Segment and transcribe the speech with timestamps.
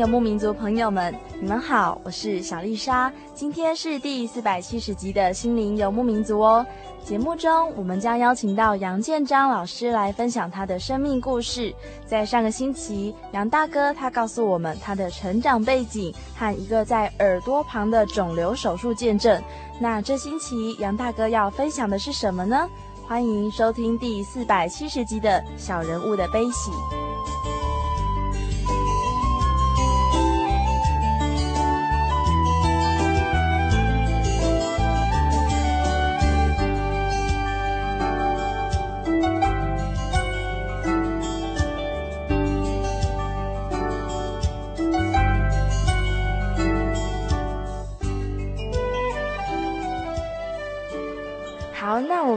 [0.00, 3.12] 游牧民族朋友们，你们好，我是小丽莎。
[3.34, 6.64] 今天是第四百七十集的心灵游牧民族哦。
[7.04, 11.70] 节目中，我们将邀请到杨建章老师来分享他的生命故事。
[12.06, 19.38] 在上个星期，杨大哥他告诉我们他的成长背景和一个在耳朵旁的肿瘤手术见证。
[19.78, 22.66] 那这星期，杨大哥要分享的是什么呢？
[23.06, 26.70] 欢迎收听第四百七十集的小人物的悲喜。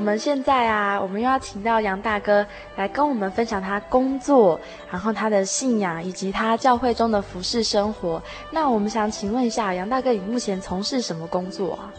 [0.03, 4.59] 们现在啊，我们又要请到杨大哥来跟我们分享他工作，
[4.91, 8.21] 然后他的信仰以及他教会中的服饰生活。
[8.51, 11.93] 那我们想请问一下，杨大哥，你目前从事什么工作啊？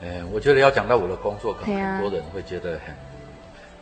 [0.00, 2.96] 呃，我觉得要讲到我的工作，可能很多人会觉得很，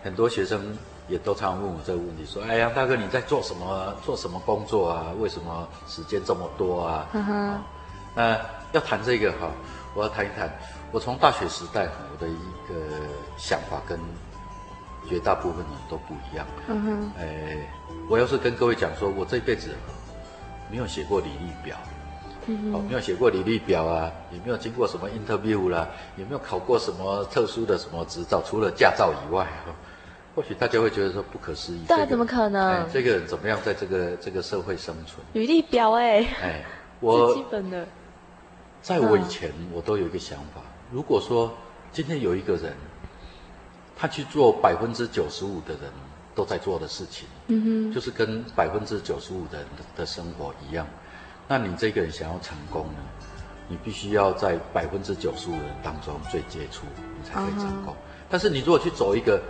[0.05, 0.77] 很多学生
[1.09, 3.95] 也都常常问我这个问题，说：“哎，杨大哥，你在做什么？
[4.05, 5.07] 做什么工作啊？
[5.19, 7.63] 为什么时间这么多啊？”嗯哼。
[8.15, 8.37] 那
[8.73, 9.51] 要谈这个哈，
[9.95, 10.51] 我要谈一谈。
[10.93, 12.75] 我从大学时代，我的一个
[13.39, 13.99] 想法跟
[15.09, 16.47] 绝大部分人都不一样。
[16.69, 17.13] 嗯哼。
[17.19, 17.67] 哎，
[18.11, 19.71] 我要是跟各位讲说，我这辈子
[20.71, 21.79] 没有写过履历表，
[22.47, 25.89] 嗯哼，没有写过履历表啊，也没有经过什么 interview 啦，
[26.19, 29.49] 也没有考过什么特殊的什么执照，除了驾照以外，
[30.37, 31.81] 或许大家会觉得说不可思议。
[31.89, 32.87] 对，怎么可能？
[32.93, 35.25] 这个人怎么样在这个这个社会生存？
[35.33, 36.65] 履历表，哎，哎，
[37.01, 37.87] 我最基本的，
[38.83, 40.61] 在我以前，我都有一个想法。
[40.93, 41.51] 如果说
[41.91, 42.75] 今天有一个人，
[43.97, 45.91] 他去做百分之九十五的人
[46.35, 49.67] 都在做的事情，嗯哼，就是跟百分之九十五的人
[49.97, 50.87] 的生活一样，
[51.49, 52.99] 那你这个人想要成功呢，
[53.69, 56.85] 你必须要在百分之九十五的人当中最杰出，
[57.19, 57.95] 你才可以成功。
[58.29, 59.43] 但是你如果去走一个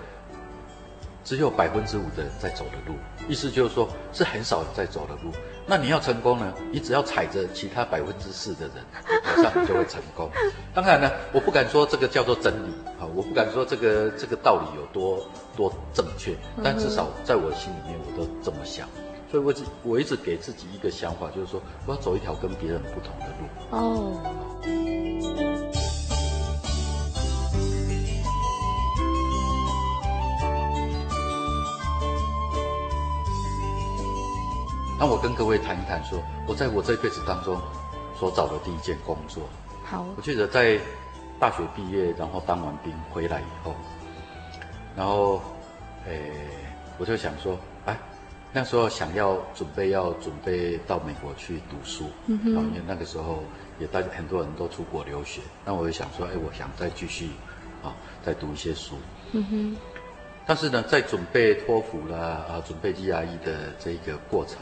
[1.25, 2.97] 只有百分之五的人在走的路，
[3.29, 5.33] 意思就是说是很少人在走的路。
[5.67, 6.53] 那你要成功呢？
[6.71, 8.85] 你只要踩着其他百分之四的人，
[9.25, 10.29] 马上你就会成功。
[10.75, 15.25] 当然呢，我不敢说这个叫做真理啊，我不敢说这个这个道理有多
[15.57, 18.89] 多正确，但至少在我心里面我都这么想。
[19.31, 23.47] 所以我只我一直给自己一个想法，就是说我要走一条跟别人不同的路。
[23.71, 24.52] 哦。
[35.03, 37.61] 那我跟各位谈一谈，说我在我这辈子当中
[38.17, 39.43] 所找的第一件工作。
[39.85, 40.79] 好，我记得在
[41.41, 43.75] 大学毕业，然后当完兵回来以后，
[44.95, 45.43] 然后，
[46.07, 46.31] 诶，
[46.99, 47.99] 我就想说，哎，
[48.53, 53.43] 那时候想要准备要准备到美国去读书，嗯哼，因为那个时候
[53.81, 57.31] 也带很多人都出国留学，那我就想说，哎，我想再继续，
[57.83, 57.93] 啊，
[58.25, 58.95] 再读一些书，
[59.33, 59.77] 嗯哼，
[60.47, 64.59] 但是呢，在准备托福啦，啊，准备 GRE 的这个过程。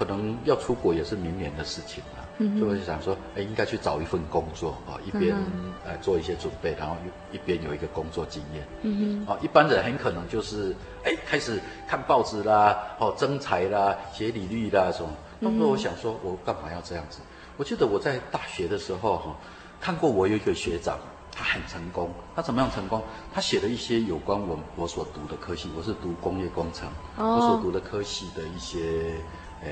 [0.00, 5.36] 可能要出国也是明年的事情了，嗯、所以我就想说，哎，应该去找一份工作啊，一边
[5.84, 6.96] 呃做一些准备，然后
[7.30, 8.66] 一一边有一个工作经验。
[8.80, 10.74] 嗯哼，啊，一般人很可能就是
[11.04, 15.10] 哎开始看报纸啦，哦征才啦，写履历啦什么。
[15.38, 17.18] 那时候我想说，我干嘛要这样子？
[17.58, 19.36] 我记得我在大学的时候哈，
[19.82, 20.98] 看过我有一个学长，
[21.30, 23.02] 他很成功，他怎么样成功？
[23.34, 26.88] 他写了一些有关我我所读的科系，我是读工业工程，
[27.18, 29.14] 哦、我所读的科系的一些
[29.62, 29.68] 呃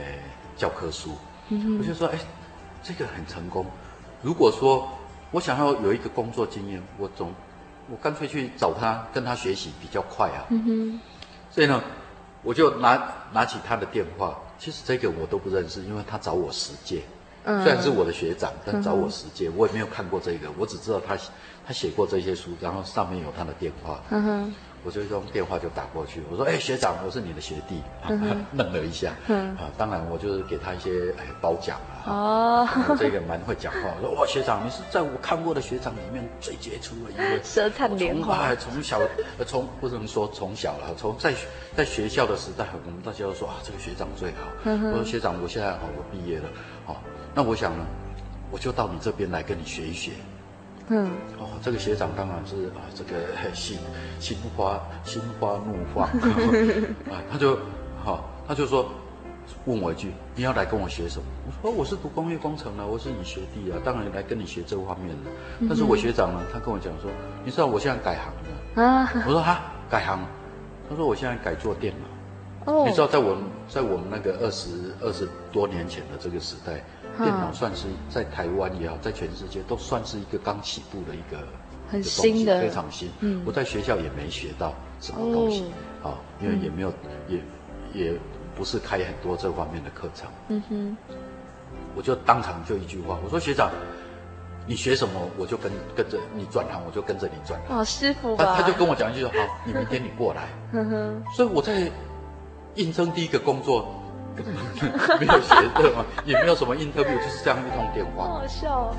[0.56, 1.12] 教科书，
[1.49, 2.19] 嗯、我就说，哎，
[2.82, 3.64] 这个很成功。
[4.23, 4.88] 如果说
[5.31, 7.32] 我想要有一个工作经验，我总
[7.90, 10.46] 我干脆去找他，跟他学习比较快啊。
[10.50, 11.00] 嗯哼。
[11.50, 11.82] 所以呢，
[12.43, 13.00] 我就拿
[13.32, 14.38] 拿起他的电话。
[14.58, 17.02] 其实这个我都不认识，因为他找我实践。
[17.44, 17.62] 嗯。
[17.62, 21.17] 虽然是我的学长，但找我实践，我也没有看过这个，我只知道他
[21.67, 24.00] 他写过这些书，然后上面有他的电话。
[24.11, 24.55] 嗯哼。
[24.88, 27.82] 我就用电话就打过去，我说：“哎、欸，学长，我是你的学弟。
[28.08, 29.12] 嗯哼” 愣了一下。
[29.26, 29.55] 嗯。
[29.55, 32.08] 啊，当然我就是给他一些哎褒奖啊。
[32.11, 32.96] 哦。
[32.99, 33.81] 这个蛮会讲话。
[34.00, 38.55] 我说：“哇，学长，你是在我看过的学长里面最杰出的一位。”舌灿莲花。
[38.55, 38.99] 从小，
[39.46, 41.35] 从不能说从小了，从在
[41.76, 44.49] 在学校的时代，我们大家都说啊，这个学长最好。
[44.64, 44.90] 嗯。
[44.90, 46.49] 我说：“学长，我现在我毕业了，
[46.87, 47.02] 好，
[47.35, 47.85] 那我想呢，
[48.50, 50.12] 我就到你这边来跟你学一学。”
[50.90, 53.79] 嗯，哦，这个学长当然是啊，这个心
[54.19, 56.05] 心花心花怒放
[57.12, 57.56] 啊，他就
[58.02, 58.88] 好、哦，他就说
[59.67, 61.25] 问我一句，你要来跟我学什么？
[61.46, 65.31] 我说我是读工业工程的，我是你学弟啊，当然来跟你学这方面的。
[65.69, 67.11] 但是我学长呢，他跟我讲说，
[67.44, 68.32] 你知道我现在改行
[68.76, 69.12] 了啊？
[69.26, 70.19] 我说哈，改行？
[70.88, 72.73] 他说我现在改做电脑。
[72.73, 73.37] 哦，你知道在我
[73.69, 76.82] 在我们那个二十二十多年前的这个时代。
[77.19, 81.47] 电脑算是在台湾也好，在全世界都算是一个刚起步的一个
[81.91, 83.11] 很新的，非常新。
[83.20, 85.65] 嗯，我在学校也没学到什么东西，
[86.03, 86.93] 啊，因为也没有，
[87.29, 87.41] 也
[87.93, 88.15] 也
[88.56, 90.29] 不是开很多这方面的课程。
[90.49, 90.97] 嗯哼，
[91.97, 93.71] 我就当场就一句话，我说学长，
[94.67, 97.79] 你学什么我就跟跟着你转行，我就跟着你转行。
[97.79, 99.37] 哦，师傅，他他就跟我讲一句说，好，
[99.67, 100.49] 你明天你过来。
[100.73, 101.91] 嗯哼，所以我在
[102.76, 103.94] 应征第一个工作。
[105.19, 108.25] 没有学的嘛，也没有什么 interview，就是这样一通电话。
[108.25, 108.94] 好笑。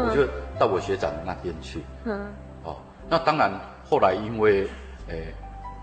[0.00, 0.26] 我就
[0.58, 1.82] 到我学长那边去。
[2.04, 2.32] 嗯。
[2.64, 2.76] 哦，
[3.08, 3.50] 那当然，
[3.88, 4.68] 后来因为，
[5.08, 5.34] 诶。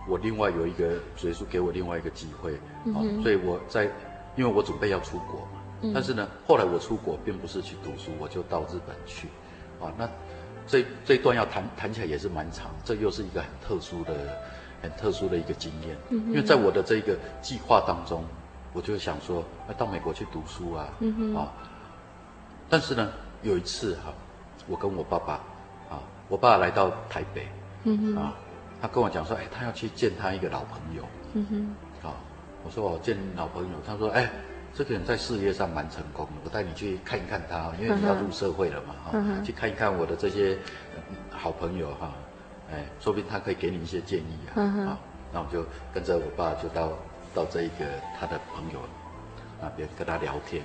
[0.07, 2.54] 我另外有一个学叔给我另外一个机会，
[2.94, 3.86] 啊、所以我在，
[4.36, 9.28] 因为我准备要出国嘛，嗯、但是呢，后来我出国并不是去读书，我就到日本去，
[9.80, 10.07] 啊、哦，那
[10.68, 14.13] 这这一段要谈谈起来也是蛮长，这又是一个很特殊的、
[14.81, 18.24] 很特殊的一个经验，嗯、因为在我的这个计划当中，
[18.74, 20.88] 我就想说，要到美国去读书啊，
[21.36, 21.52] 啊、
[22.69, 23.12] 但是呢，
[23.42, 24.13] 有一次哈、啊，
[24.68, 25.34] 我跟我爸爸，
[25.90, 25.98] 啊，
[26.30, 27.48] 我爸爸来到台北，
[28.16, 28.34] 啊。
[28.85, 31.03] 他跟我讲说，哎，他要去见他一个老朋友。
[31.33, 32.07] 嗯哼。
[32.07, 32.13] 啊，
[32.63, 34.29] 我说我见老朋友，他说，哎，
[34.75, 40.55] 这个人在事业上蛮成功的，我带你去看一看他，因为你要入社会了嘛，哈、去看一看我的这些
[41.31, 42.13] 好朋友哈，
[42.71, 44.53] 哎，说不定他可以给你一些建议啊。
[44.57, 44.87] 嗯哼。
[44.87, 44.99] 啊，
[45.33, 46.91] 那我就跟着我爸就到
[47.33, 47.85] 到这一个
[48.19, 48.79] 他的朋友
[49.59, 50.61] 那边跟他聊天。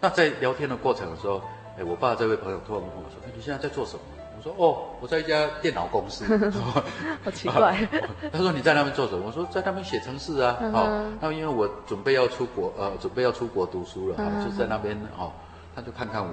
[0.00, 1.42] 那在聊天的过程的时候，
[1.76, 4.00] 哎，我爸这位朋友突然问我说，哎，你现在在做什么？
[4.38, 6.24] 我说哦，我在一家电脑公司，
[7.24, 7.76] 好奇怪。
[8.30, 9.24] 他说你在那边做什么？
[9.26, 10.56] 我说在那边写程式啊。
[10.72, 15.32] 哦，那因为我准备要出国，呃，准备要出国读书了，哈，就在那边哦。
[15.74, 16.30] 他就看看我，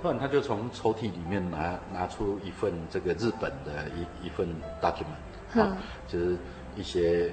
[0.00, 3.84] 突然他就从抽屉里面拿拿出一份这个日本的
[4.22, 4.48] 一一份
[4.80, 5.76] document，啊，
[6.08, 6.36] 就是
[6.76, 7.32] 一些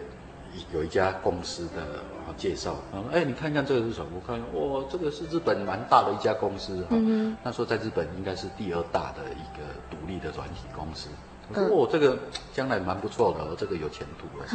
[0.74, 2.02] 有一家公司的
[2.38, 2.76] 介绍。
[3.12, 4.12] 哎，你看看这个是什么？
[4.16, 6.96] 我看，哇，这个是日本蛮大的一家公司，哈。
[7.44, 9.64] 他说在日本应该是第二大的一个。
[9.90, 11.10] 独立的软体公司，
[11.50, 12.18] 我说哦，这个
[12.54, 14.48] 将来蛮不错的，这个有前途的。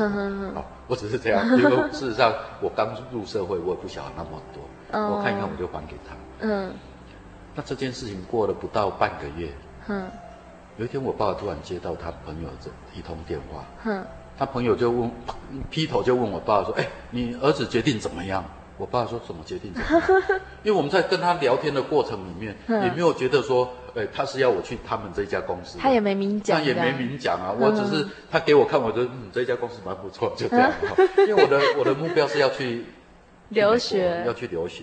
[0.55, 4.63] 好，我只是这样， 因为事实上我刚入社会，我也不晓得那么多。
[5.01, 6.15] 我看一看，我就还给他。
[6.41, 6.73] 嗯。
[7.55, 9.53] 那这件事情过了不到半个月，
[9.89, 10.09] 嗯，
[10.77, 14.05] 有一天我爸爸突然接到他朋友这一通电话，嗯，
[14.37, 15.11] 他朋友就问，
[15.71, 18.45] 劈头就问我爸爸说：“哎，你儿子决定怎么样？”
[18.77, 19.73] 我爸说：“怎么决定？
[20.65, 25.79] 因为我们在跟他聊天的过程里面，也没有觉得说，哎，他是要我去他们这家公司。
[25.79, 27.55] 他也没明讲，他也没明讲啊。
[27.57, 30.73] 我只是他给我看，我觉得嗯，这家公司蛮不错，就这样。
[31.29, 32.85] 因为我的我的目标是要去
[33.51, 34.83] 留学，要去留学。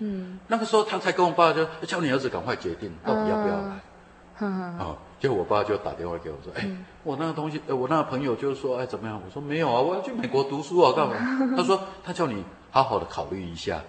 [0.00, 4.46] 嗯，那个时候他才跟我爸就叫你儿子赶快决定到底要不要来。
[4.46, 6.70] 啊，结果我爸就打电话给我说，哎，
[7.02, 9.20] 我那个东西，我那个朋友就是说，哎，怎么样？
[9.26, 11.56] 我说没有啊，我要去美国读书啊，干嘛？
[11.56, 12.44] 他说他叫你。
[12.70, 13.82] 好好的考虑一下，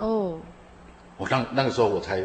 [0.00, 0.36] 哦，
[1.16, 2.18] 我那那个时候我才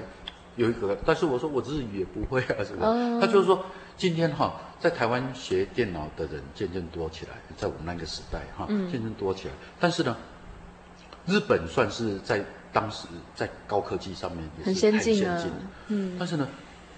[0.56, 2.88] 有一个，但是我说我日语也不会啊，是吧？
[2.88, 3.64] 哦、他就是说
[3.96, 9.54] 今天哈，在台湾学电脑的人渐渐多起来，在我们那个时代哈，渐渐多起来。
[9.54, 10.18] 嗯、但是呢，
[11.28, 12.44] 日本算是在
[12.74, 15.52] 当时在高科技上面也是很先进的，
[15.90, 16.48] 嗯，但是呢，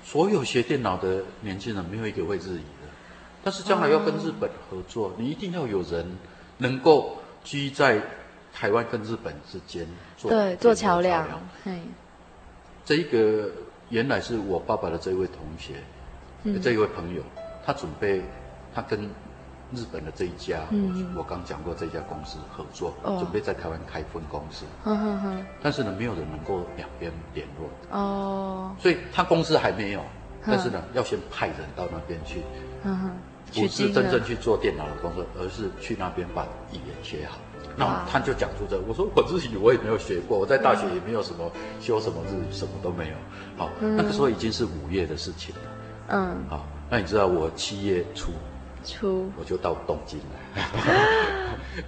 [0.04, 2.88] 所有学电脑的年轻人没有一个会日语的，
[3.44, 6.18] 但是将来要跟日本合作，哦、你一定要有人
[6.58, 8.02] 能够居在
[8.54, 11.28] 台湾跟日本之间做对做桥梁，
[11.64, 11.80] 对，
[12.86, 13.50] 这一个
[13.90, 15.76] 原来是我爸爸的这位同学，
[16.44, 17.24] 嗯、这一位朋友，
[17.66, 18.22] 他准备
[18.76, 19.10] 他跟。
[19.76, 24.66] 日本的这一家，嗯、我刚讲过这家公司合作，哦、准备在台湾开分公司。
[24.86, 25.46] 嗯哼哼。
[25.62, 27.98] 但是呢，没有人能够两边联络。
[27.98, 28.76] 哦。
[28.80, 30.02] 所以他公司还没有，
[30.46, 32.42] 但是呢，要先派人到那边去。
[32.84, 33.12] 嗯哼。
[33.54, 37.38] 不是真正去做电脑的工作，而是去那边把语言学好。
[37.76, 43.16] 那他就讲出这，我说我自己我也没有学过，我在大学也没有什么修什么日语，什么都没有。
[43.58, 45.62] 好，嗯、那个时候已经是五月的事情了。
[46.10, 46.36] 嗯。
[46.50, 48.32] 好，那你知道我七月初。
[48.84, 50.64] 出我就到东京了，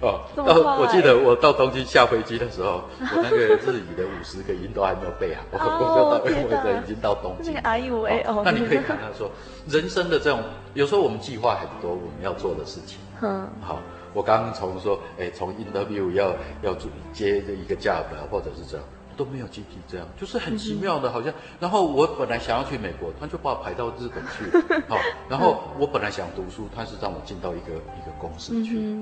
[0.00, 0.44] 哦，到
[0.80, 7.54] 我记得我到东京下飞机的时候， 我那个日语的五十个音都还没有背好，我我就到，我人已经到东京。
[7.54, 9.30] 那个那你可以看他说，
[9.68, 10.42] 人生的这种，
[10.74, 12.98] 有时候我们计划很多我们要做的事情。
[13.22, 13.78] 嗯， 好，
[14.12, 16.74] 我刚刚从说，哎，从 interview 要要
[17.12, 18.86] 接这一个 job，或者是这样。
[19.16, 21.32] 都没有积极这样，就是很奇妙的，好像。
[21.58, 24.44] 然后我本来想要去美国，他就把我排到日本去，
[24.90, 24.98] 好。
[25.26, 28.96] 然后我本来想读书，他是让我进到一个一个公司去。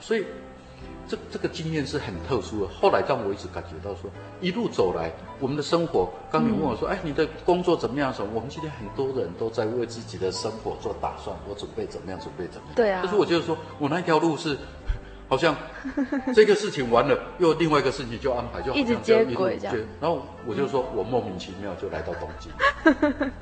[0.00, 0.24] 所以
[1.08, 2.72] 这这个经验是很特殊的。
[2.72, 6.12] 后来让我一直感觉到说，一路走来，我们的生活。
[6.30, 8.12] 刚你问我说，哎，你的工作怎么样？
[8.12, 8.30] 什么？
[8.34, 12.18] 我们今天很多人都在为自己的生活做打算，我准备怎么样？
[12.20, 12.74] 准备怎么样？
[12.76, 13.00] 对啊。
[13.02, 14.56] 但是我就是说我那条路是。
[15.26, 15.56] 好像
[16.36, 19.76] 这个事情完了，又另外一个事情就安排，就好像一直接轨这样。
[19.98, 22.52] 然后我就说，我莫名其妙就来到东京。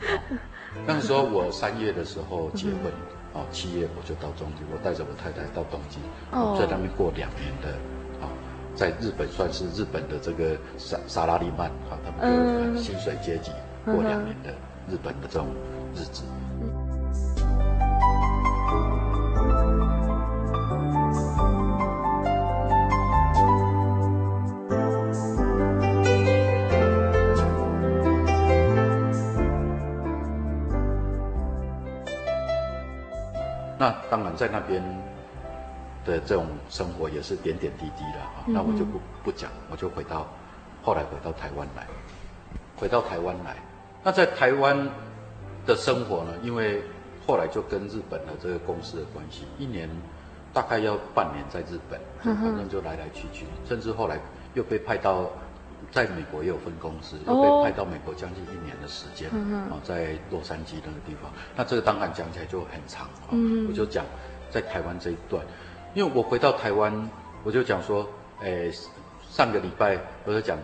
[0.86, 2.92] 那个时候我三月的时候结婚，
[3.34, 6.00] 啊，七月我就到东京，我带着我太太到东京，
[6.58, 7.68] 在那边过两年的，
[8.24, 8.28] 啊，
[8.74, 13.52] 在日本算是日本的这个沙沙拉利曼，啊，他们就薪水阶级
[13.84, 14.50] 过两年的
[14.88, 15.48] 日本的这种
[15.94, 16.24] 日子。
[33.82, 34.80] 那当然，在那边
[36.04, 38.44] 的这种生活也是点点滴滴的哈。
[38.46, 40.28] 那我就不不讲，我就回到
[40.84, 41.84] 后来回到台湾来，
[42.76, 43.56] 回到台湾来。
[44.04, 44.88] 那在台湾
[45.66, 46.80] 的生活呢，因为
[47.26, 49.90] 后来就跟日本的这个公司的关系，一年
[50.52, 54.16] 大概要半年在日本，反正就来来去去，甚至后来
[54.54, 55.28] 又被派到。
[55.92, 59.28] 在美国也有分公司，又被派到美国将近一年的时间，
[59.68, 61.30] 啊，在洛杉矶那个地方。
[61.54, 63.36] 那这个当然讲起来就很长啊，
[63.68, 64.02] 我就讲
[64.50, 65.44] 在台湾这一段，
[65.92, 67.10] 因为我回到台湾，
[67.44, 68.08] 我就讲说，
[68.40, 68.72] 诶，
[69.30, 70.56] 上个礼拜我就讲，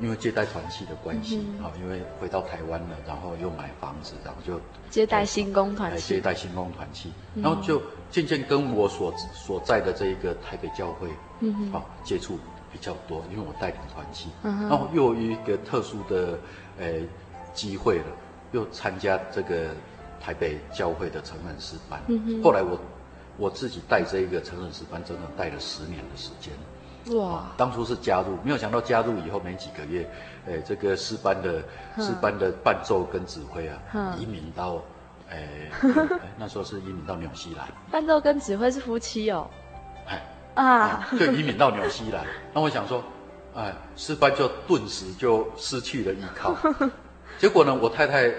[0.00, 4.58] 因为接待团契的关系啊，因为回到台湾了，然后又买房子，然后就
[4.88, 11.10] 接待新工团契，接待新工团契，然后就渐渐跟我所所在的这一个台北教会，
[11.74, 12.38] 啊，接触。
[12.76, 16.38] 比较多，因为我带领团契，然后又有一个特殊的
[16.78, 17.08] 诶
[17.54, 18.04] 机会了，
[18.52, 19.68] 又参加这个
[20.20, 21.98] 台北教会的成人诗班。
[22.42, 22.78] 后来我
[23.38, 26.52] 我自己带这一个成人诗班，整整带了十年的时间。
[27.16, 27.46] 哇！
[27.56, 30.06] 当初是加入，没有想到加入以后没几个月，
[30.46, 31.62] 诶，这个诗班的
[31.96, 33.80] 诗班的伴奏跟指挥啊，
[34.18, 34.82] 移民到
[35.30, 35.70] 诶，
[36.36, 37.66] 那时候是移民到纽西兰。
[37.90, 39.48] 伴奏跟指挥是夫妻哦。
[40.56, 42.24] 啊，就移民到纽西兰。
[42.52, 43.02] 那我想说，
[43.54, 46.56] 哎，诗班就顿时就失去了依靠。
[47.38, 48.32] 结果呢，我太太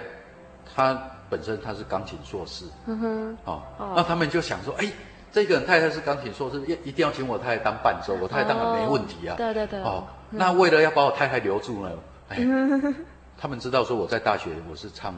[0.76, 3.62] 她本身她是钢琴硕士，嗯哼，哦，
[3.96, 4.92] 那他们就想说，哎，
[5.32, 9.36] 这个人太太是钢琴硕士，一一定要请我太太当伴奏，我太太当然没问题啊。
[9.38, 9.80] 对对对。
[9.84, 11.92] 哦，那为了要把我太太留住呢，
[12.30, 12.38] 哎，
[13.38, 15.14] 他们知道说我在大学我是唱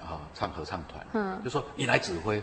[0.00, 2.40] 啊唱合唱团，嗯，就说你来指挥。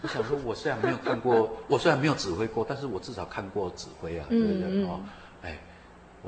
[0.00, 4.84] 我想说，我虽然没有看过，我虽然没有指挥过，但是我至少看过指挥啊，对不对？
[4.84, 5.00] 哦，
[5.42, 5.58] 哎，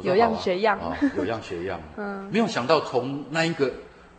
[0.02, 0.78] 有样学样，
[1.16, 1.80] 有样学样。
[1.96, 3.70] 嗯，没有想到从那一个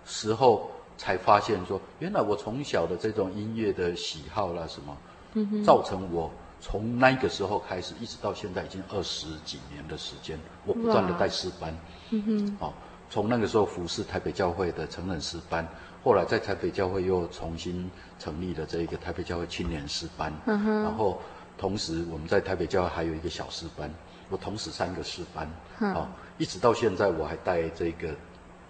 [0.05, 4.97] 时候才发现说，原来我从小的这种音乐的喜好啦什么，
[5.33, 6.31] 嗯，造成我
[6.61, 11.75] 从那个时候开始，一直到现在已经二十几年的时间，我不断的带诗班。
[12.11, 12.73] 嗯哼，哦，
[13.09, 15.67] 从那个时候服侍台北教会的成人诗班。
[16.03, 20.83] 后来在台北教会又重新成立了这一个台北教会青年诗班，嗯、哼。
[20.83, 21.21] 然后
[21.57, 23.89] 同时我们在台北教会还有一个小诗班，
[24.29, 25.47] 我同时三个诗班，
[25.79, 28.15] 嗯、哦，一直到现在我还带这个，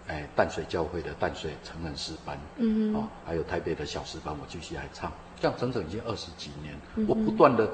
[0.08, 5.10] 哎，淡水教会的淡水成人诗班，嗯哼，哦，还有台北的小诗班，我继续还唱，
[5.40, 7.66] 这样整整已经二十几年，嗯、我不断的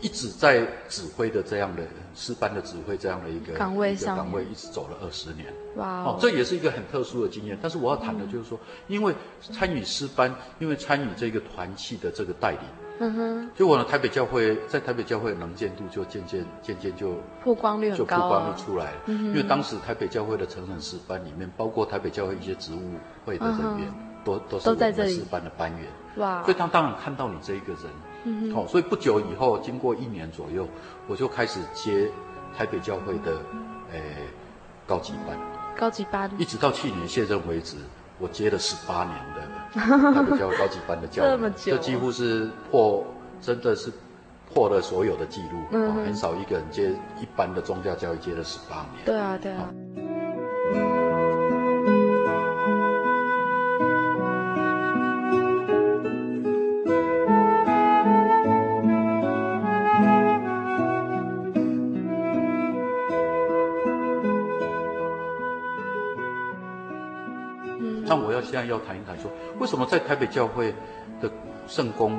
[0.00, 1.82] 一直在指挥的这样的
[2.14, 5.52] 师班的指挥这样的一个岗位上，岗位一直走了二十年。
[5.76, 7.58] 哇、wow、哦，这也是一个很特殊的经验。
[7.60, 12.60] 但是我要谈的就是说，嗯、因为参与师班，因为参与这个团契的这个带领，
[13.00, 17.14] 嗯哼，所以我呢，台北教会在台北教会的能见度就渐渐渐渐就
[17.44, 19.00] 曝光率就曝光率出来了。
[19.06, 25.86] 嗯、因为当时台北教会的成人师班里面，包括台北教会一些职务会的人员，嗯、都都是我们师班的班员。
[26.16, 27.82] 哇，所以他当然看到你这一个人，
[28.24, 30.66] 嗯，好，所以不久以后，经过一年左右，
[31.06, 32.10] 我就开始接
[32.56, 33.32] 台北教会的，
[33.92, 34.26] 诶、欸，
[34.86, 35.38] 高级班，
[35.76, 37.76] 高级班，一直到去年卸任为止，
[38.18, 43.04] 我接了十八年的 台北教会高级班的教育，这么久，这几乎是破，
[43.40, 43.92] 真的是
[44.52, 49.70] 破了所有的记录，嗯，很少一个人接一般的宗教教育接了十八年，对啊，对啊。
[68.50, 70.72] 现在要谈一谈，说为什么在台北教会
[71.20, 71.30] 的
[71.66, 72.18] 圣公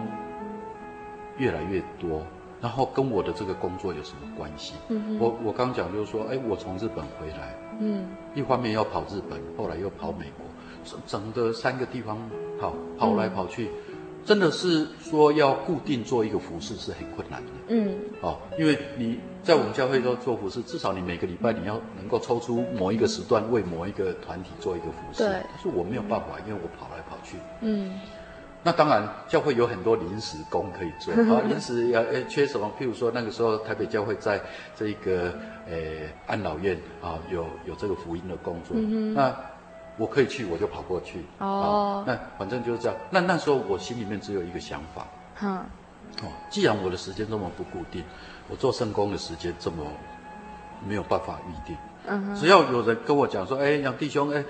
[1.37, 2.21] 越来越多，
[2.61, 4.75] 然后跟我的这个工作有什么关系？
[4.89, 8.05] 嗯、我我刚讲就是说，哎，我从日本回来，嗯，
[8.35, 10.45] 一方面要跑日本，后来又跑美国，
[10.85, 12.17] 整整个三个地方
[12.61, 13.65] 跑跑来跑去。
[13.65, 13.88] 嗯
[14.25, 25.23] 真的是说要固定做一个服饰是很困难的，嗯，哦，因为你在我们教会都做服饰，至少你每个礼拜你要能够抽出某一个时段为某一个团体做一个服饰。
[25.23, 27.37] 对，但是我没有办法，因为我跑来跑去。
[27.61, 27.99] 嗯，
[28.63, 32.71] 那当然教会有很多临时工可以做啊， 临时要诶缺什么？
[32.79, 34.39] 譬如说那个时候台北教会在
[34.75, 35.33] 这个
[35.67, 39.35] 诶安老院啊有有这个福音的工作，嗯、那。
[39.99, 41.25] 我可以去，我就跑过去。
[41.39, 42.97] 哦，那反正就是这样。
[43.11, 45.05] 那那时候我心里面只有一个想法。
[45.41, 45.57] 嗯。
[46.23, 48.01] 哦，既然我的时间这么不固定，
[48.47, 49.85] 我做圣工的时间这么
[50.87, 51.77] 没有办法预定。
[52.07, 52.33] 嗯。
[52.33, 54.41] 只要有人跟我讲说，哎，杨弟兄，哎，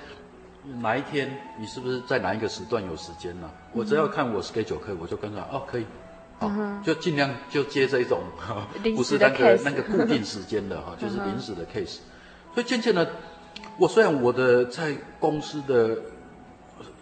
[0.82, 3.50] 哪一天你是不是在哪一个时段有时间呢？
[3.74, 3.80] 嗯。
[3.80, 5.86] 我只要看我 schedule 可以，我就跟他哦，可以。
[6.40, 8.22] 好，嗯，就尽量就接这一种，
[8.96, 11.98] 不是那个那个固定时间的哈， 就是临时的 case。
[12.54, 13.12] 所以渐渐的。
[13.80, 15.98] 我虽然我的在公司的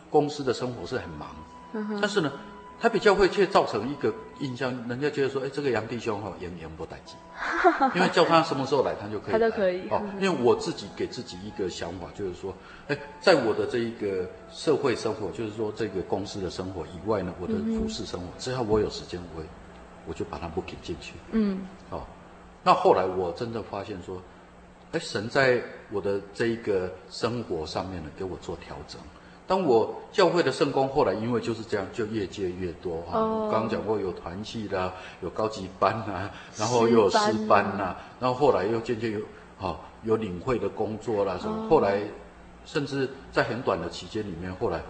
[0.09, 1.35] 公司的生活是很忙，
[1.73, 2.31] 嗯、但是呢，
[2.79, 7.17] 他比较会却造成一个印象，人家觉得说，哎，这个杨弟兄哈，严严不待见，
[7.95, 9.89] 因为叫他什么时候来，他就可以来，他都可以。
[9.89, 12.53] 哦，因为我自己给自己一个想法，就是说，
[12.87, 19.43] 哎，在我的这一个社会生活，就是说这个公司的生活以外呢，我的服饰生活，嗯、只要我有时间，我
[20.07, 21.15] 我就把它 book 进去。
[21.31, 21.59] 嗯，
[21.89, 22.03] 哦，
[22.63, 24.21] 那后来我真的发现说。
[24.91, 28.99] 哎，神在我的这一个生活上面呢，给我做调整。
[29.45, 33.19] 当我教会的圣工后来因为就是这样，就越接越多啊。
[33.19, 33.45] Oh.
[33.45, 39.19] 我刚刚讲过有团契啦，有高级班啊，然后又有师班呐、啊，然后后来又渐渐有
[39.59, 41.63] 啊有领会的工作啦什么。
[41.63, 41.69] Oh.
[41.69, 42.01] 后来
[42.65, 44.81] 甚至在很短的期间里面，后来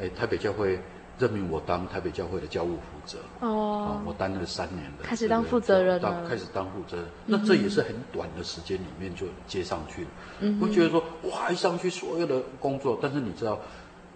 [0.00, 0.78] 哎台北教会。
[1.20, 10.08] 任命我当台北教会的教务负责哦，我担任了三年的，开始当负责人了，开始当负责人，那这也是很短的时间里面就接上去了。
[10.40, 13.58] 嗯，我觉得说哇，一上去所有的工作，但是你知道，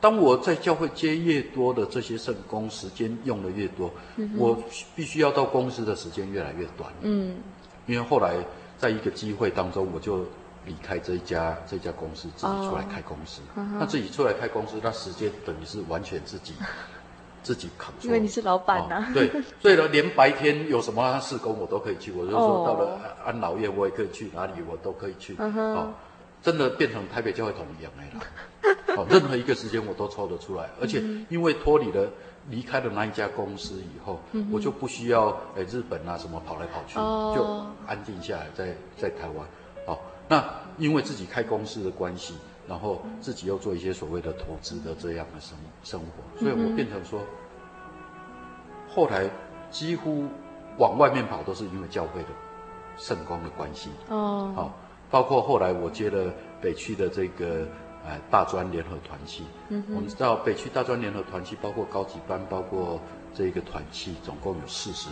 [0.00, 4.58] 当我在教会接越多的这些圣工，时间用的越多，嗯，我
[4.96, 6.90] 必须要到公司的时间越来越短。
[7.02, 7.36] 嗯，
[7.86, 8.36] 因为后来
[8.78, 10.24] 在一个机会当中，我就。
[10.66, 13.42] 离开这一家这家公司，自己出来开公司。
[13.54, 13.78] Oh, uh -huh.
[13.80, 16.54] 那自己出来开公司，那时间等于是完全自己
[17.44, 17.94] 自己扛。
[18.00, 19.14] 因为你是老板呐、啊哦。
[19.14, 19.30] 对，
[19.60, 22.10] 所以呢，连白天有什么事工我都可以去。
[22.10, 25.36] 我就说到了安老院，我也可以去哪里，我都可以去。
[25.36, 25.56] Uh.
[25.56, 25.92] 哦，
[26.42, 28.96] 真的变成台北教会统一样的了。
[28.98, 32.08] 哦，任何一个时间我都抽得出来，而且因为脱离了
[32.48, 34.44] 离开了那一家公司以后，uh.
[34.50, 37.34] 我就不需要哎日本啊什么跑来跑去，uh.
[37.36, 37.44] 就
[37.86, 39.46] 安定下来在在台湾。
[39.86, 39.98] 哦。
[40.26, 40.42] 那
[40.78, 42.34] 因为自己开公司的关系，
[42.68, 47.20] 然后自己又做一些所谓的投资的这样的生生活，所以我变成说，
[48.88, 49.28] 后来
[49.70, 50.24] 几乎
[50.78, 52.28] 往外面跑都是因为教会的
[52.96, 53.90] 圣光的关系。
[54.08, 54.74] 哦，好，
[55.10, 57.66] 包括后来我接了北区的这个
[58.04, 63.00] 呃大专联合团契，嗯，我们知道北区大专联合团契包括高级班，包括
[63.34, 65.08] 这个团契，总共有四十。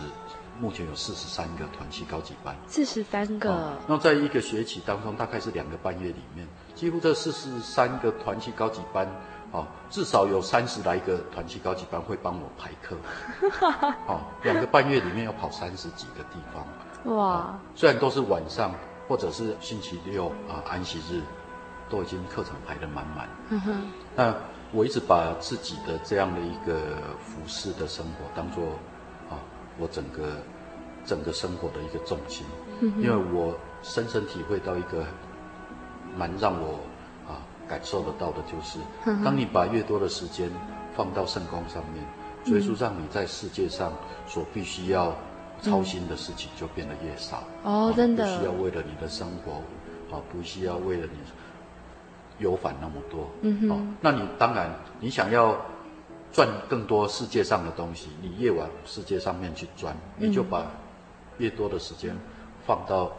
[0.61, 3.75] 目前有四十三个团契高级班，四十三个。
[3.87, 6.47] 那、哦、在一个学期当中，大概是两个半月里面，
[6.83, 9.07] 几乎这四十三个团契高级班，
[9.53, 12.97] 哦，至少有三十来个团契高级班会帮我排课。
[14.05, 17.15] 哦，两个半月里面要跑三十几个地方。
[17.15, 17.55] 哇、哦！
[17.73, 18.75] 虽然都是晚上
[19.07, 21.21] 或者是星期六啊、安息日，
[21.89, 23.29] 都已经课程排得满满。
[23.47, 23.81] 嗯哼。
[24.13, 24.35] 那
[24.73, 28.65] 我一直把自己的这样的一个服饰的生活当做。
[29.29, 29.39] 啊
[29.79, 30.33] 我整个
[31.05, 32.45] 整个生活的一个重心，
[32.99, 35.05] 因为我深深体会到一个
[36.17, 36.79] 蛮让我
[37.27, 38.79] 啊感受得到的，就是
[39.23, 40.49] 当你把越多的时间
[40.95, 42.03] 放到圣光上面，
[42.45, 43.91] 所以说让你在世界上
[44.27, 45.15] 所必须要
[45.61, 47.43] 操心的事情就变得越少。
[47.63, 48.25] 哦，真的。
[48.25, 51.19] 不需要为了你的生活，啊，不需要为了你
[52.39, 53.29] 有烦那么多。
[53.41, 53.95] 嗯哼。
[54.01, 55.55] 那你当然，你想要
[56.31, 60.65] 赚更多世界上的东西，你越往世界上面去钻，你就把。
[61.39, 62.15] 越多的时间
[62.63, 63.11] 放到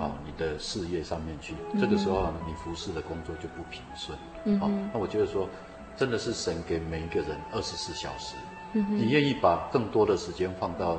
[0.00, 4.18] 啊你的事业上面去，嗯、这个时候呢，你服侍的工作就不平顺。
[4.44, 5.46] 嗯，好，那我觉得说，
[5.94, 8.34] 真的是神给每一个人二十四小时，
[8.72, 10.92] 嗯、你愿意把更多的时间放到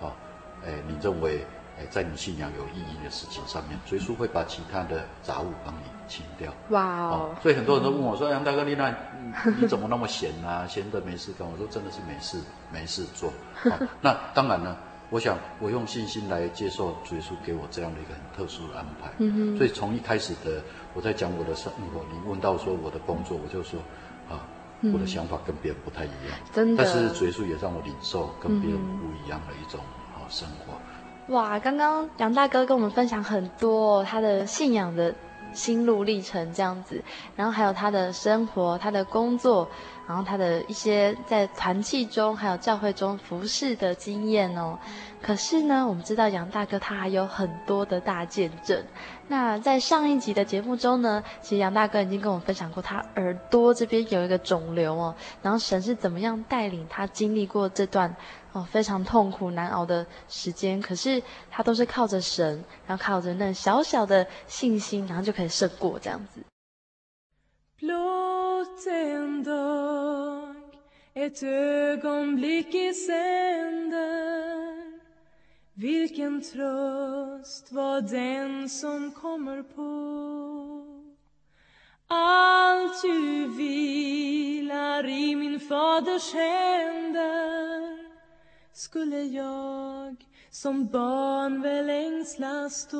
[0.00, 0.08] 啊，
[0.64, 1.44] 哎，你认为
[1.78, 6.50] 哎在你信仰有意义的事情上面，耶稣会把其他的杂物帮你清掉。
[6.70, 7.36] 哇哦！
[7.42, 8.94] 所以很多人都问我说：“杨、嗯、大哥，你那
[9.60, 10.66] 你怎么那么闲啊？
[10.66, 12.38] 闲的没事干？”我说：“真的是没事
[12.72, 13.30] 没事做。
[13.54, 14.74] 好”那当然呢。
[15.08, 19.10] 我想，我用信心来接受主耶稣给我这样的一个很特殊的安排。
[19.18, 19.56] 嗯哼。
[19.56, 20.60] 所以从一开始的
[20.94, 23.78] 我在讲我的生活，你问到说我的工作，我就说，
[24.28, 24.42] 啊，
[24.92, 26.38] 我的想法跟别人不太一样。
[26.52, 26.82] 真的。
[26.82, 29.80] 但是主耶稣也让我领受跟别人不一样的一种
[30.14, 31.34] 啊生活。
[31.34, 35.14] 哇，刚刚杨大哥跟我们分享很多他的信仰的
[35.56, 37.02] 心路历程这样子，
[37.34, 39.68] 然后还有他的生活、他的工作。
[40.06, 44.78] 然后他的一些在团契中，还有教会中服侍的经验哦。
[45.20, 48.80] 可是呢，我们知道杨大哥他还有很多的大见证。
[49.26, 55.12] 那在上一集的节目中呢，其实杨大哥已经跟我们分享过，他耳朵这边有一个肿瘤哦。
[55.42, 58.14] 然后神是怎么样带领他经历过这段
[58.56, 60.80] 哦非常痛苦难熬的时间？
[60.80, 66.40] 可是他都是靠着神，然后靠着那小小的信心，然后就可以胜过这样子。
[88.76, 90.16] Skulle jag
[90.50, 92.98] som barn väl ängslas stå.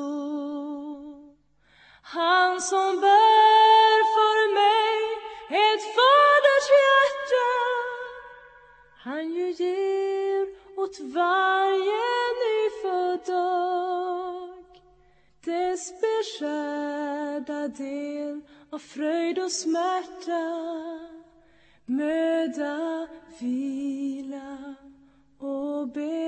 [2.01, 4.97] Han som bär för mig
[5.49, 7.49] ett faders hjärta
[8.97, 10.47] Han ju ger
[10.79, 12.07] åt varje
[12.41, 14.81] nyfödd dag
[15.45, 20.67] dess beskärda del av fröjd och smärta
[21.85, 23.07] möda,
[23.39, 24.86] vila.
[25.39, 26.27] obey.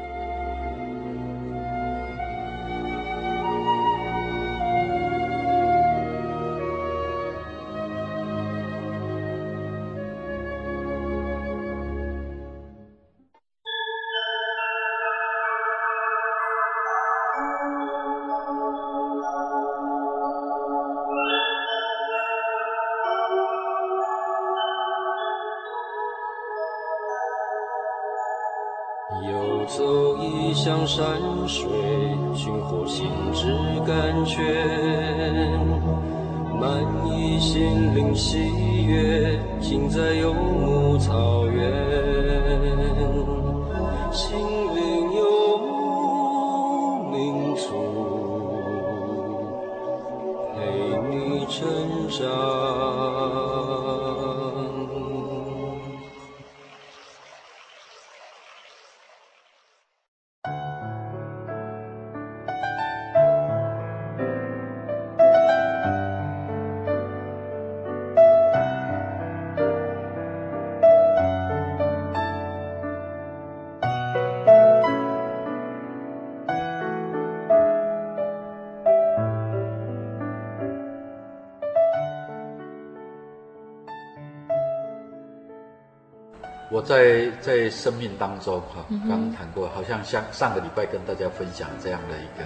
[86.81, 92.45] 在在生命当中，哈，刚刚谈过，好像像上个礼拜跟大家分享这样的一个，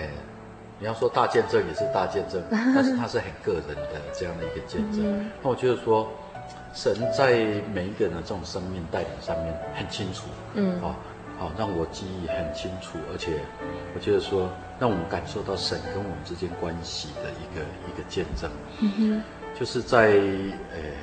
[0.00, 0.10] 诶，
[0.78, 5.30] 你要说大见证也是大见证， 但是它是很个人的这样的一个见证。
[5.42, 6.10] 那我觉得说，
[6.74, 7.38] 神在
[7.74, 10.96] 每一个人的这种生命带领上面很清楚，嗯，好，
[11.38, 13.32] 好让我记忆很清楚，而且
[13.94, 19.22] 我觉得说，让我们感受到神跟我们之间关系的一个一个见证，嗯哼，
[19.58, 20.94] 就是在，诶。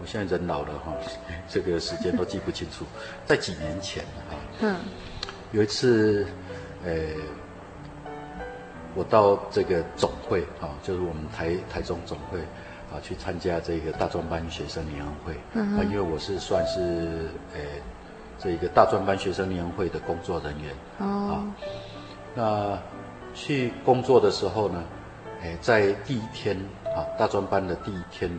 [0.00, 0.94] 我现在人老了哈，
[1.46, 2.86] 这个时间都记不清楚。
[3.26, 4.76] 在几年前哈，嗯，
[5.52, 6.26] 有一次，
[6.84, 6.92] 呃，
[8.94, 12.38] 我到这个总会啊，就是我们台台中总会
[12.90, 15.34] 啊，去参加这个大专班学生联欢会。
[15.52, 17.60] 嗯啊，因为我是算是呃，
[18.38, 20.74] 这个大专班学生联欢会的工作人员。
[20.98, 21.06] 哦。
[21.06, 21.44] 啊，
[22.34, 22.78] 那
[23.34, 24.82] 去工作的时候呢，
[25.42, 26.56] 哎，在第一天
[26.96, 28.30] 啊，大专班的第一天。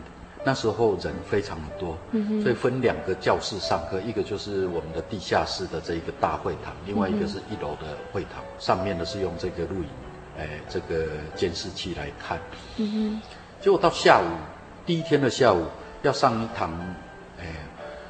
[0.44, 1.96] 那时候人非常的多，
[2.42, 9.88] 所以分两个教室上课，一个就是我们的地下室的这一个大会堂，另外一个是一楼的会堂，上面的是用这个录影，
[10.38, 12.40] 哎，这个监视器来看。
[12.76, 13.22] 嗯哼。
[13.60, 14.26] 结果到下午，
[14.84, 15.64] 第一天的下午
[16.02, 16.72] 要上一堂，
[17.38, 17.46] 哎，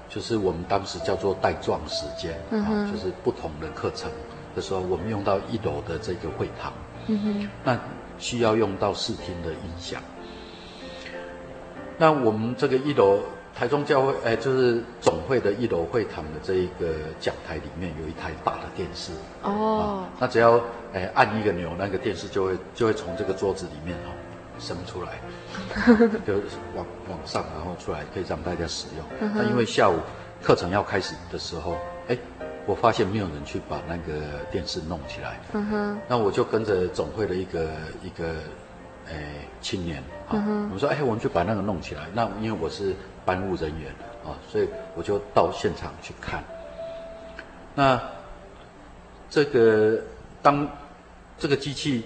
[0.08, 4.10] 就是我们当时叫做带状时间，啊，就是不同的课程
[4.56, 6.72] 的时候，我们用到一楼的这个会堂。
[7.08, 7.48] 嗯哼。
[7.62, 7.78] 那
[8.18, 10.00] 需要用到视听的音响。
[12.02, 13.20] 那我们这个一楼
[13.54, 16.88] 台中教会，哎，就是总会的一楼会堂的这一个
[17.20, 19.12] 讲台里面有一台大的电视
[19.44, 20.10] 哦、啊。
[20.18, 20.60] 那只要
[20.92, 24.10] 哎按一个钮，那个电视就会就会从这个桌子里面哦
[24.58, 25.12] 伸出来，
[26.26, 26.34] 就
[26.74, 29.30] 往往上然后出来，可以让大家使用。
[29.36, 29.94] 那因为下午
[30.42, 31.76] 课程要开始的时候，
[32.08, 32.18] 哎，
[32.66, 35.38] 我发现没有人去把那个电视弄起来。
[35.52, 35.98] 嗯哼。
[36.08, 37.70] 那我就跟着总会的一个
[38.02, 38.24] 一个
[39.06, 42.02] 诶青年啊，嗯、我们说哎，我们就把那个弄起来。
[42.14, 43.90] 那因为我是班务人员
[44.24, 46.42] 啊，所以我就到现场去看。
[47.74, 48.00] 那
[49.30, 49.98] 这个
[50.42, 50.68] 当
[51.38, 52.04] 这个机器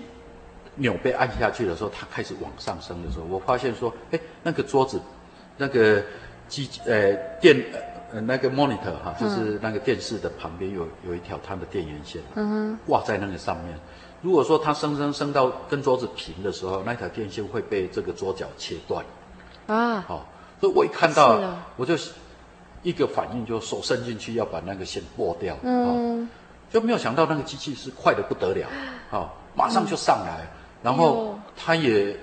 [0.77, 5.01] 钮被按下去的时候，它开始往上升的时候，我发现说，哎，那个桌子，
[5.57, 6.03] 那个
[6.49, 7.57] 机呃电
[8.17, 13.79] 呃那个 monitor 哈、啊，就是那个电视的旁边有有一条它的电源线，嗯，挂在那个上面。
[14.23, 19.05] 如果说它升升升到跟桌子平的时候，那条电线会被这个桌角切断，
[19.67, 20.21] 啊，好、哦，
[20.59, 21.39] 所以我一看到，
[21.77, 21.95] 我就
[22.83, 26.29] 一个反应，就手伸进去要把那个线拨掉，嗯、哦，
[26.71, 28.67] 就没有想到那个机器是快的不得了，
[29.11, 30.49] 好、哦，马上就上来，嗯、
[30.85, 32.17] 然后它也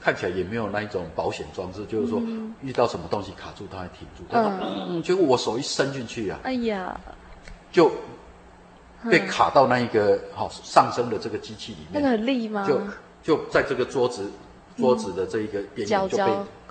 [0.00, 2.20] 看起来也没有那一种保险装置，就是说
[2.62, 6.98] 遇到什么东西卡住它还挺住，嗯，结果我手一伸进去啊，哎呀，
[7.70, 7.90] 就。
[9.10, 12.68] 被卡到那一个好、哦、上升的这个机器里面，那个很利吗？
[12.68, 12.78] 就
[13.22, 14.30] 就在这个桌子
[14.76, 16.24] 桌子的这一个边缘就被，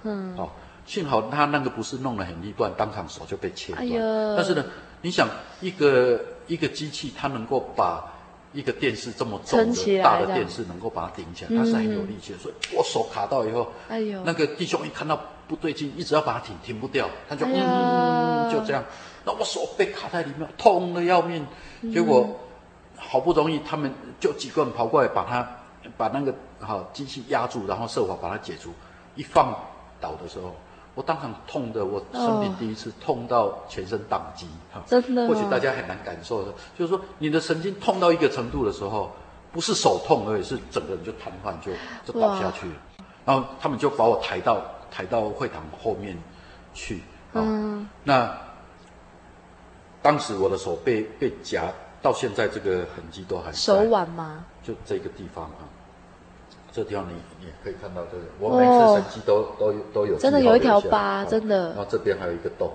[0.03, 0.49] 嗯，好、哦，
[0.85, 3.83] 幸好他那个不是弄得很利断，当场手就被切断。
[3.83, 4.35] 哎呦！
[4.37, 4.63] 但是呢，
[5.01, 5.27] 你想
[5.59, 8.07] 一个一个机器，它能够把
[8.51, 12.39] 一个电视这么重的大的电视能够把它顶起来，它是很有力气的。
[12.39, 18.83] 所以我手卡到以后，哎呦，那个弟兄一看到不对劲，一直要把它挺，挺不掉，他就、哎、嗯就这样。
[19.25, 21.45] 那我手被卡在里面，痛的要命。
[21.93, 22.27] 结果
[22.97, 25.47] 好不容易，他们就几个人跑过来，把它
[25.95, 28.71] 把那个好机器压住，然后设法把它解除。
[29.15, 29.53] 一放
[29.99, 30.55] 倒的时候，
[30.99, 34.45] 我当场痛的，我生平第一次痛到全身宕机。
[34.69, 35.29] 哈、哦，真的、哦。
[35.29, 39.09] 或许大家很难感受的，就是说你的神经痛到一个程度的时候，
[39.53, 41.71] 不是手痛而已，是整个人就瘫痪，就
[42.03, 42.73] 就倒下去了。
[43.23, 46.17] 然后他们就把我抬到抬到会堂后面
[46.73, 46.97] 去。
[47.31, 47.87] 哦、嗯。
[48.03, 48.37] 那。
[50.01, 51.63] 当时我的手被被夹，
[52.01, 53.57] 到现在这个痕迹都还在。
[53.57, 54.45] 手腕吗？
[54.63, 55.63] 就这个地方啊，
[56.71, 60.17] 这地方你你也可以看到这个，我每次神迹都、哦、都有都有。
[60.17, 61.69] 真的有一条疤，真的。
[61.69, 62.71] 然后这边还有一个洞，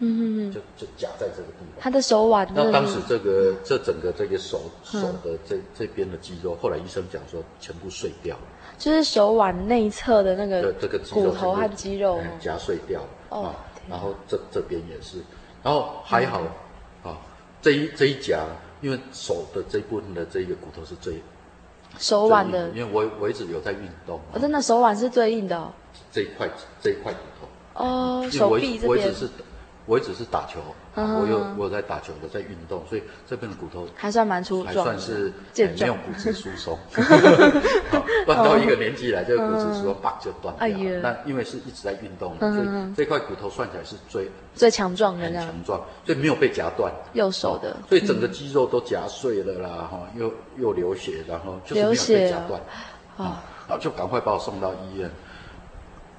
[0.00, 1.68] 嗯嗯嗯，就就夹在这个地方。
[1.78, 2.46] 他的手腕。
[2.54, 8.42] 那当时这个这整个这个手手的这这边的肌肉，后来医生讲说全部碎掉了。
[8.76, 13.54] 就是手腕内侧的那个这个骨头和肌肉夹碎掉了哦。
[13.88, 15.18] 然后这这边也是，
[15.62, 16.42] 然后还好
[17.02, 17.18] 啊。
[17.60, 18.44] 这一这一夹，
[18.80, 21.14] 因为手的这一部分的这一个骨头是最
[21.96, 24.20] 手腕的，因为我我一直有在运动。
[24.32, 25.72] 我真的手腕是最硬的哦。
[26.12, 26.48] 这一块
[26.80, 27.84] 这一块骨头。
[27.84, 28.88] 哦，手臂这边。
[28.88, 29.28] 我一直是
[30.30, 30.60] 打球，
[30.94, 36.78] 我有我有在打球我，在运动，所以这边的骨头还算蛮粗壮，还算是没有骨质疏松。
[38.26, 41.00] 断到一个年纪来，这个骨质疏松啪就断掉了。
[41.00, 46.92] 那因为是一直在运动的，所以这块骨头算起来是最最强壮的，很强壮，所以没有被夹断。
[47.14, 52.60] 右手的，所以整个肌肉都夹碎了啦，哈，又又流血，然后就是没有被夹断，
[53.16, 55.10] 啊，然后就赶快把我送到医院。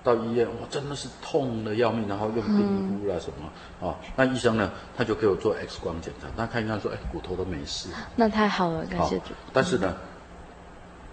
[0.01, 3.49] 到医院，我真的是痛的要命，然后用冰敷啦什么，
[3.87, 7.89] 哦，那医生呢，他就给我做 X 光检查，他看一看说，哎，骨头都没事。
[8.15, 9.33] 那太好了，感谢主。
[9.51, 9.93] 但是呢，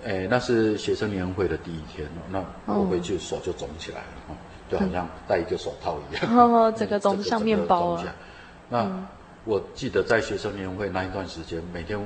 [0.05, 4.35] 嗯、哎，那是学生年会的第一天，那我回去手就肿起来了，哦、
[4.70, 8.05] 就好像戴一个手套一样， 哦，整个肿像面包啊。
[8.70, 9.07] 那、嗯、
[9.44, 11.99] 我记得在学生年会那一段时间，每天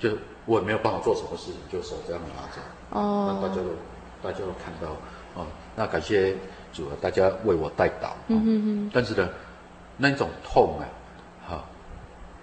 [0.00, 0.10] 就
[0.46, 3.68] 我也没有办法做什么事情，就手这样拿着，哦，那大家都
[4.20, 4.96] 大家都看到，哦。
[5.78, 6.34] 那感谢
[6.72, 8.10] 主啊，大家为我代祷。
[8.26, 8.90] 嗯哼哼。
[8.92, 9.28] 但是呢，
[9.96, 10.82] 那种痛啊，
[11.48, 11.64] 哈，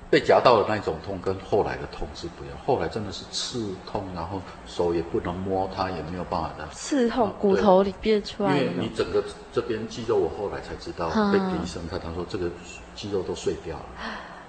[0.09, 2.57] 被夹到的那种痛，跟后来的痛是不一样。
[2.65, 6.65] 后来真的是刺痛，然后手也不能摸它，也没有办法的。
[6.71, 8.57] 刺痛，骨头里变出来。
[8.57, 9.21] 因为你整个
[9.51, 12.49] 这边肌肉，我后来才知道，被医生看，他说这个
[12.95, 13.85] 肌肉都碎掉了。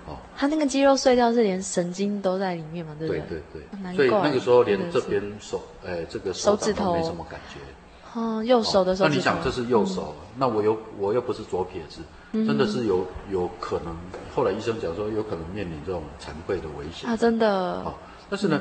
[0.07, 0.16] 哦。
[0.37, 2.94] 他那个肌肉碎掉是连神经都在里面嘛？
[2.99, 3.22] 对不对？
[3.29, 3.96] 对对对。
[3.96, 7.59] 所以那个时候连这边手，哎，这个手指头没什么感觉。
[8.16, 9.09] 哦，右手的时候。
[9.11, 12.00] 那你想，这是右手，那我又我又不是左撇子，
[12.33, 13.94] 真的是有有可能。
[14.35, 17.83] 后来医生讲说，有可能面临这种残废的危险啊，真的。
[17.85, 17.98] 好，
[18.31, 18.58] 但是呢，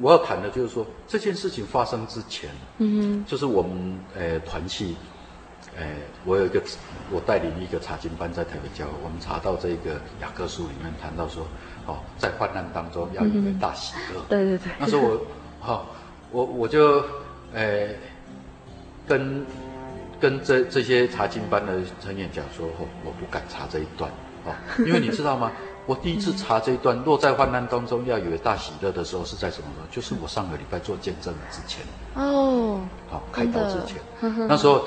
[0.00, 2.48] 我要谈的就是说，这件事情发生之前，
[2.78, 4.94] 嗯哼，就是我们呃团契，
[5.76, 5.84] 呃，
[6.24, 6.62] 我有一个
[7.10, 11.44] 我带领一个查经班在台北教会，我们查到这个雅各书里面谈到说，
[11.88, 14.20] 哦，在患难当中要有一个大喜乐。
[14.28, 14.70] 对对对。
[14.78, 15.20] 那时候我，
[15.58, 15.86] 好，
[16.30, 17.02] 我我就
[17.52, 17.88] 呃。
[19.06, 19.44] 跟
[20.20, 24.10] 跟这这些查经班的成员讲说，哦，我不敢查这一段，
[24.44, 24.54] 哦，
[24.86, 25.52] 因为你知道吗？
[25.86, 29.86] 我第一次查这一段，落在患难当中要有大喜乐的时候，是在什么时候？
[29.90, 31.84] 就是我上个礼拜做见证之前。
[32.14, 32.80] 哦。
[33.10, 34.00] 好，开刀之前，
[34.48, 34.86] 那时候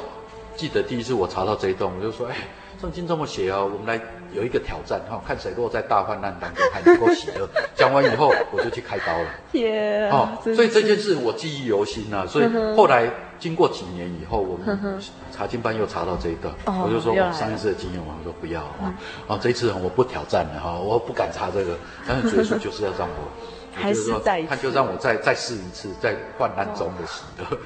[0.55, 2.35] 记得第一次我查到这一段，我就说，哎，
[2.79, 3.99] 圣经这么写啊，我们来
[4.31, 7.49] 有一个挑战哈，看谁落在大患难当中还能够喜乐。
[7.75, 9.29] 讲完以后，我就去开刀了。
[9.51, 10.37] 天啊！
[10.43, 12.25] 哦，所以这件事我记忆犹新啊。
[12.27, 13.09] 所以后来
[13.39, 14.99] 经过几年以后，我们
[15.31, 16.53] 查经班又查到这一段，
[16.83, 18.93] 我就说我上一次的经验，我说不要啊，
[19.27, 21.75] 啊，这一次我不挑战了哈，我不敢查这个，
[22.07, 23.56] 但是主耶稣就是要让我。
[23.79, 27.59] 还是再他就让我再再试一次，在患难中的喜乐。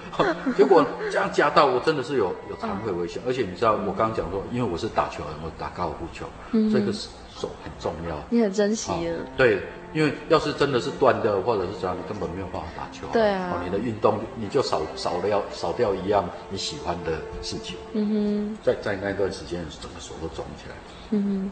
[0.57, 3.21] 结果这样加到，我真的是有有惭愧危险。
[3.25, 6.25] 而且你知道，我刚刚讲说，因为我是打球人，我打高尔夫球，
[6.71, 8.17] 这个手很重要。
[8.29, 8.91] 你很珍惜。
[9.37, 9.61] 对，
[9.93, 13.07] 因为要是真的是断掉，或者是这样，你根本没有办法打球。
[13.13, 13.61] 对啊。
[13.63, 17.77] 你的运动你就少少掉少掉一样你喜欢的事情。
[17.93, 18.57] 嗯哼。
[18.63, 20.75] 在在那段时间，整个手都肿起来。
[21.11, 21.51] 嗯哼。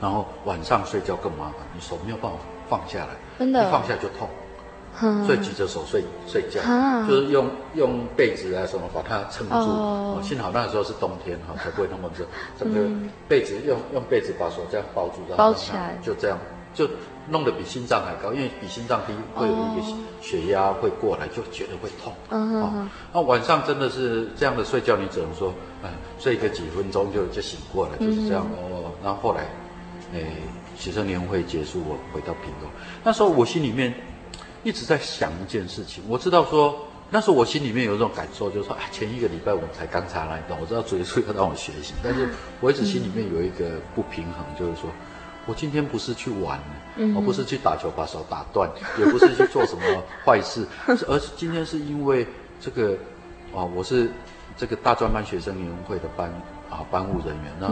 [0.00, 2.38] 然后晚上睡觉更麻烦，你手没有办法。
[2.66, 4.28] 放下来，真的，一放下就痛，
[5.26, 6.60] 所以举着手睡睡觉，
[7.08, 9.54] 就是用用被子啊什么把它撑住。
[9.54, 12.24] 哦幸好那个时候是冬天哈，才不会那么热。
[12.58, 12.80] 整个
[13.28, 16.38] 被子用用被子把手这样包住，包起来，就这样
[16.72, 16.88] 就
[17.28, 22.12] 弄得比心脏还高，因为比心脏低会有一个血压会过来，就觉得会痛。
[22.30, 28.92] 嗯，那晚上真的是这样的睡觉，你只能说，哎，睡个几分钟就就醒过来，就是这样哦。
[29.02, 29.40] 然后后来，
[30.14, 30.20] 哎。
[30.76, 32.68] 学生年会结束，我回到屏东。
[33.02, 33.94] 那时候我心里面
[34.62, 36.02] 一直在想一件事情。
[36.08, 36.76] 我知道说，
[37.10, 42.28] 那时候我心里面有一种感受，就是说，啊，前一个礼拜我们才刚查那一段，我知道主耶稣要让我学习，但是
[42.60, 44.90] 我一直心里面有一个不平衡，就是说
[45.46, 46.58] 我今天不是去玩，
[47.14, 48.68] 我不是去打球把手打断，
[48.98, 49.82] 也不是去做什么
[50.24, 52.26] 坏事， 而是今天是因为
[52.60, 52.96] 这个
[53.54, 54.10] 啊，我是
[54.56, 56.32] 这个大专班学生年会的班
[56.70, 57.68] 啊班务人员，那。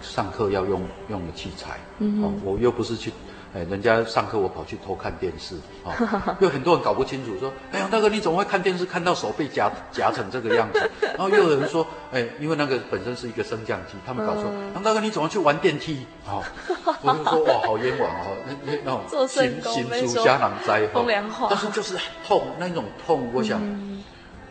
[0.00, 3.12] 上课要用用的器材，嗯、哦，我又不是去，
[3.54, 5.92] 哎，人家上课我跑去偷看电视，哦，
[6.40, 10.90] 又很多人搞不清楚，说，哎呀，大哥你怎么会看电视看到手被夹夹成这个样子？
[11.16, 16.06] 然后又有人说，哎，因为那个本身是一个升降机，他们搞错，那、嗯、那个你怎么去玩电梯？
[16.26, 16.42] 哦，
[17.02, 23.60] 我就说哇，好冤枉哦，那那那种心心书瞎囊灾，风凉话，但是就是痛，那种痛，我想。
[23.62, 23.83] 嗯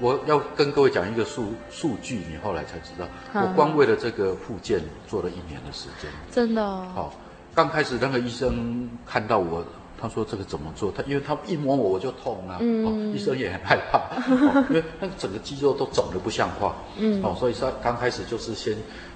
[0.04, 6.86] 我要跟各位讲一个数数据，你后来才知道，我光为了这个复健做了一年的时间，真的哦。
[6.94, 7.14] 好，
[7.56, 9.64] 刚开始那个医生看到我，
[9.98, 10.92] 他说这个怎么做？
[10.92, 14.02] 他因为他一摸我我就痛啊，嗯，医生也很害怕，
[14.68, 18.76] 因为那个整个肌肉都肿得不像话，嗯，哦，所以说刚开始就是先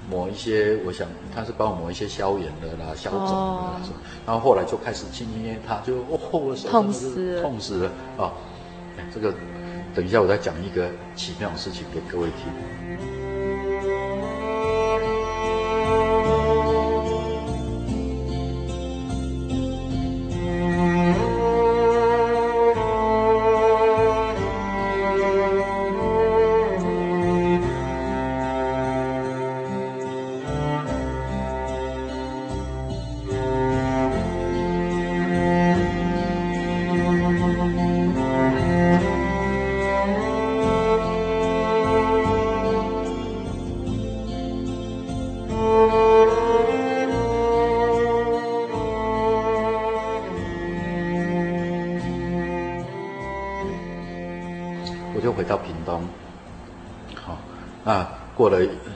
[0.09, 3.81] 抹一些，我想他是帮我抹一些消炎的啦、消肿的啦，
[4.25, 7.91] 然后后来就开始轻轻捏他，就哦，我手痛死，痛死了。
[8.17, 8.31] 啊，
[9.13, 9.33] 这个。
[9.97, 13.16] 等一下，我再讲一个奇妙的事情给各位听。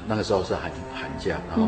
[0.08, 1.68] 那个时候是寒寒假，然后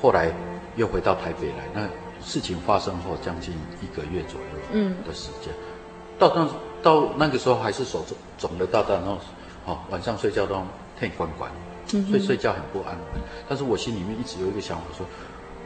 [0.00, 0.32] 后来
[0.76, 1.64] 又回到台北来。
[1.74, 1.88] 那
[2.24, 6.48] 事情发生后将近一个月左右的时间，嗯、到那
[6.82, 9.18] 到那个时候还是手肿肿的大大，然后
[9.64, 10.54] 哦晚上睡觉都
[10.98, 11.50] 天关关，
[11.86, 13.22] 所以睡觉很不安稳。
[13.48, 15.06] 但是我心里面一直有一个想法说，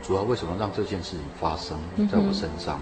[0.02, 1.76] 主要为什么让这件事情发生
[2.08, 2.76] 在我身上？
[2.76, 2.80] 哦，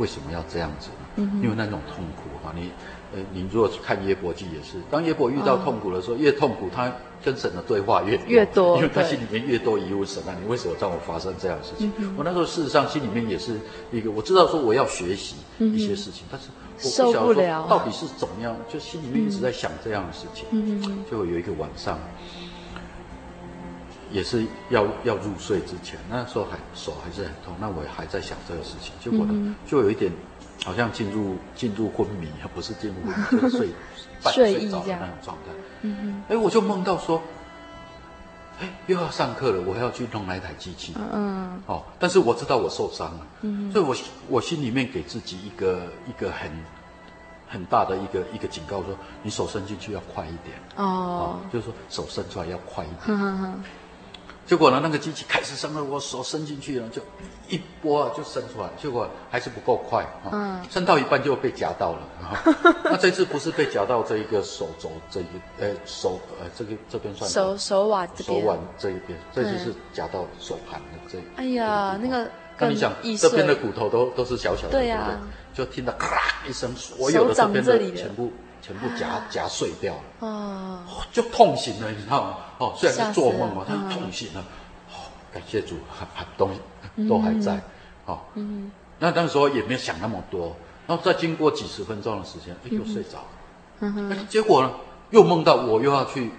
[0.00, 1.30] 为什么要这样子呢？
[1.42, 2.72] 因为那种痛苦啊，你
[3.14, 6.90] 呃你如果去看耶伯记也是，当耶伯遇到痛苦的时候，越痛苦他。
[7.22, 11.92] 跟神的对话越多越多，因为他心里面越多疑问，神啊，你为什么让我发生这样的事情？
[11.98, 13.60] 嗯、我那时候事实上心里面也是
[13.92, 16.48] 一个，我知道说我要学习一些事情，嗯、但是
[16.78, 20.46] 我不晓得说到底是怎么样，就心里面一直在想这样的事情。
[20.50, 21.98] 嗯，就有一个晚上，
[24.10, 30.12] 也是要要入睡之前，那时候还手还是很痛，那我还在想这个事情，结果呢，就有一点
[30.64, 33.68] 好像进入进入昏迷，不是进入昏迷，就是睡。
[34.34, 35.00] 睡意这样。
[35.00, 37.22] 那种状态，嗯嗯，哎，我就梦到说，
[38.60, 43.96] 哎，又要上课了，我还要去弄那一台机器，嗯，哦，但是我知道我受伤了，嗯，所以我
[44.28, 46.50] 我心里面给自己一个一个很
[47.48, 53.16] 很大的一个一个警告，说你手伸进去要快一点，哦，就是说手伸出来要快一点，
[54.50, 57.00] 结果呢，那个机器开始伸了，我手伸进去了，就
[57.48, 62.00] 一拨就伸出来，结果还是不够快啊，嗯，伸到一半就被夹到了。
[62.82, 65.30] 那这次不是被夹到这一个手肘这一个，
[65.60, 71.22] 呃，手呃这个这边算手手腕手腕这一边，这次是夹到手盘的这一。
[71.36, 72.28] 哎呀，那个，
[72.58, 75.16] 那你想这边的骨头都都是小小的，对呀，
[75.54, 78.32] 就听到咔一声，所有的这边的全部。
[78.62, 80.82] 全部夹夹碎掉了，哦，
[81.12, 82.36] 就痛醒了，你知道吗？
[82.58, 84.40] 哦，虽然是做梦嘛，但是痛醒了。
[84.90, 87.60] 哦，感谢主，还还东西都还在，
[88.04, 90.54] 哦，嗯，那那时候也没有想那么多，
[90.86, 93.28] 然后再经过几十分钟的时间，哎，又睡着了，
[93.80, 94.70] 嗯哼，结果呢，
[95.10, 96.30] 又梦到我又要去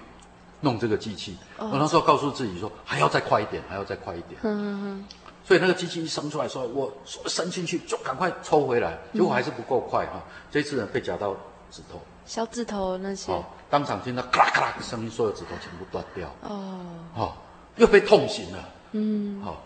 [0.59, 5.05] 弄这个机器，我那时候告诉自己说，还要再快一点，还要再快一点，嗯哼，
[5.43, 11.34] 所以那个机器一伸出来说，我伸进去就赶快抽回来，结果还是不够快哈，这次呢被夹到
[11.72, 11.99] 指头。
[12.26, 16.30] 小指头那些，哦，当场听到咔啦咔啦的声音，所有指头全部断掉。
[16.43, 16.80] 哦，
[17.15, 17.34] 哦，
[17.76, 18.69] 又被痛醒了。
[18.91, 19.57] 嗯，好，哦，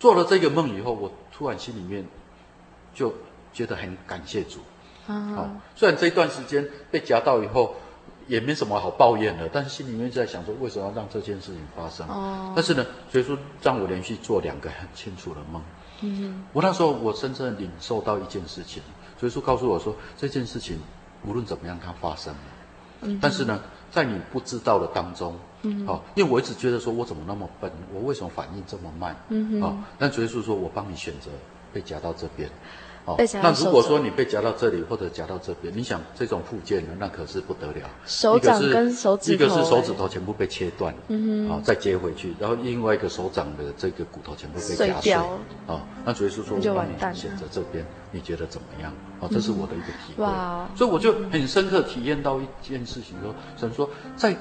[0.00, 2.04] 做了这个梦以后，我突然心里面
[2.94, 3.12] 就
[3.52, 4.60] 觉得很感谢主。
[5.06, 7.74] 嗯，好，哦，虽然这一段时间被夹到以后
[8.26, 12.08] 也没什么好抱怨的，但是心里面在想说，为什么要让这件事情发生？
[12.08, 15.62] 哦，但是呢，所以说让我连续做两个很清楚的梦。
[16.00, 18.82] 嗯，我那时候我深深领受到一件事情，
[19.20, 20.80] 所以说告诉我说这件事情。
[21.26, 22.40] 无论怎么样，它发生了。
[23.02, 23.60] 嗯，但是呢，
[23.90, 27.70] 在你不知道的当中，嗯，好，因为我一直觉得说，我怎么那么笨？
[27.92, 29.16] 我为什么反应这么慢？
[29.28, 31.30] 嗯哼，哦，但主耶稣说我帮你选择
[31.72, 32.48] 被夹到这边。
[33.04, 37.90] 哦，那如果说你被夹到这里或者夹到这边，你想这种附件呢，那可是不得了。
[38.06, 45.12] 手掌跟手指头，一个是手指头全部被切断，嗯哼，啊，再接回去，然后另外一个手掌的这个骨头全部被夹碎，
[45.66, 48.92] 啊，那主耶稣说我帮你选择这边，你觉得怎么样？
[49.20, 50.22] 啊，这是我的一个体会。
[50.22, 54.36] 哇，所以我就很深刻体验到一件事情，说神说在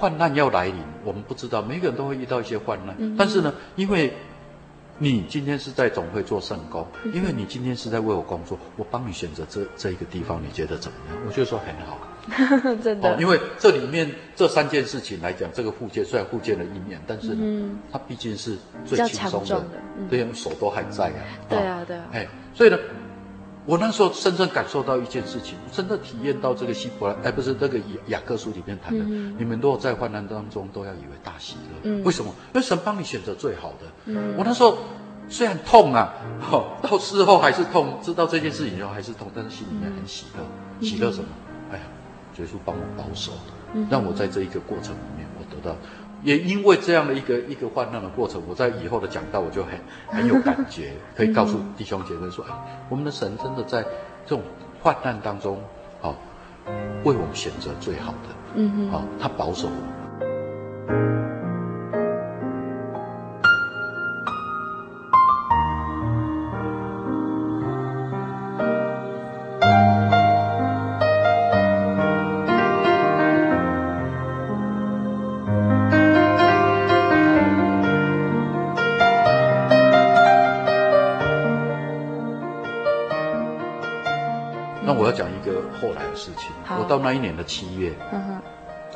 [0.00, 4.10] 患难要来临，我们不知道每个人都会遇到一些患难，但是呢，因为。
[4.98, 11.18] 你今天是在总会做圣工，因为你今天是在为我工作，我帮你选择这这一个地方，你觉得怎么样？
[11.26, 11.98] 我觉得说很好，
[12.82, 13.16] 真的、哦。
[13.18, 19.64] 因为这里面这三件事情来讲，这个附件虽然附件了一面，但是呢，嗯、它毕竟是最轻松的，
[20.08, 21.20] 对、嗯，手都还在啊。
[21.48, 22.04] 对啊，对啊。
[22.12, 22.78] 哎，所以呢。
[23.66, 31.80] 我那时候深深感受到一件事情，真的体验到这个希伯来，哎，不是这个雅各书里面谈的，嗯、你们如果在患难当中都要以为大喜乐。
[31.84, 32.30] 嗯、为什么？
[32.52, 33.86] 因为神帮你选择最好的。
[34.04, 34.76] 嗯、我那时候
[35.28, 36.12] 虽然痛啊，
[36.52, 40.44] 哦，到事后还是痛，知道这件事情以后还是痛，但是心里面很喜乐。
[40.80, 41.28] 嗯、喜乐什么？
[41.72, 41.84] 哎呀，
[42.38, 43.32] 耶稣帮我保守，
[43.88, 45.74] 让我在这一个过程里面，我得到。
[46.24, 52.52] 也因为这样的一个一个患难的过程，我在以后的讲道我就很很有感觉，可以告诉弟兄姐妹说：哎，
[52.88, 53.82] 我们的神真的在
[54.26, 54.42] 这种
[54.82, 55.60] 患难当中，
[56.00, 56.16] 好、哦，
[57.04, 61.43] 为我们选择最好的，嗯哼，好、哦，他保守我们。
[86.24, 88.24] 事情，我到那一年的七月，嗯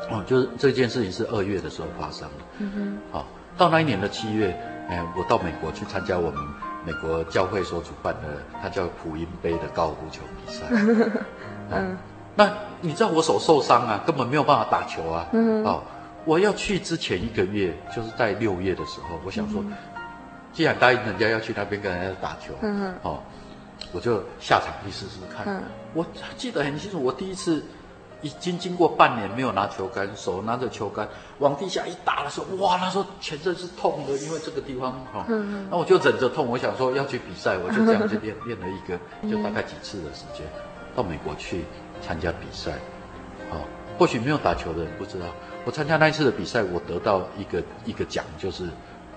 [0.09, 3.27] 哼，哦，就是这件事情是二月的时候发生的，嗯哼，好，
[3.59, 4.59] 到那一年的七月，
[4.89, 6.41] 哎，我到美国去参加我们
[6.87, 8.29] 美国教会所主办的，
[8.63, 10.65] 它叫普音杯的高尔夫球比赛，
[11.71, 11.97] 嗯，
[12.35, 12.51] 那
[12.81, 15.83] 你知道我手受伤啊，根本没有办法打球啊，嗯，哦，
[16.25, 19.73] 我要去之前一个月，就是在六月的时候，我想说，嗯、
[20.53, 23.23] 既然答应人家要去那边跟人家打球，嗯哼，哦。
[23.93, 25.45] 我就下场去试试看。
[25.47, 25.63] 嗯、
[25.95, 26.05] 我
[26.37, 27.65] 记得很清楚，我第一次
[28.21, 31.09] 已经经过半年没有拿球杆，手拿着球杆
[31.39, 35.21] 往地下一打的时候，哇，那时候全身是痛的，因为这个地方哈。
[35.21, 38.99] 哦嗯、那我就忍着痛，我想说要去比赛，我就这样就练练了一个，
[39.31, 40.47] 就大概几次的时间，
[40.97, 41.65] 到美国去
[42.03, 42.73] 参加比赛。
[43.51, 43.63] 哦，
[43.99, 45.27] 或许没有打球的人不知道，
[45.65, 48.65] 我参加那一次的比赛，我得到一个一个奖，就是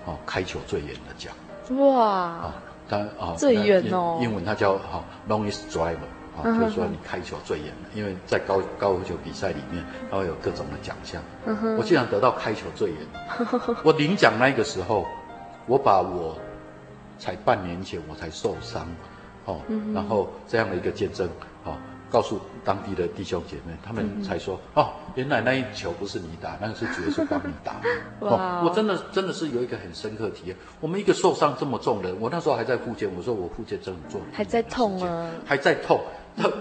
[0.06, 1.34] 哦开球最远的奖。
[1.78, 2.46] 哇！
[2.46, 2.52] 哦
[2.92, 11.22] 他啊，最远哦，英文他叫哈 longest driver 啊，就是说你开球最远的，因为在高高尔夫球比赛里面，它会有各种的奖项。
[11.78, 12.98] 我竟然得到开球最远。
[13.82, 15.06] 我领奖那个时候，
[15.66, 16.36] 我把我
[17.18, 18.86] 才半年前我才受伤，
[19.46, 19.60] 哦，
[19.94, 21.51] 然后这样的一个见证，哦。
[22.12, 27.80] 告诉当地的弟兄姐妹，他们才说：“嗯、哦，原来那一球不是你打，那个是主耶稣帮你打。
[28.20, 30.56] 哇”哦，我真的真的是有一个很深刻体验。
[30.80, 35.98] 我们一个受伤这么重的，我那时候还在复健，我说我复健真的做了，还在痛啊，还在痛。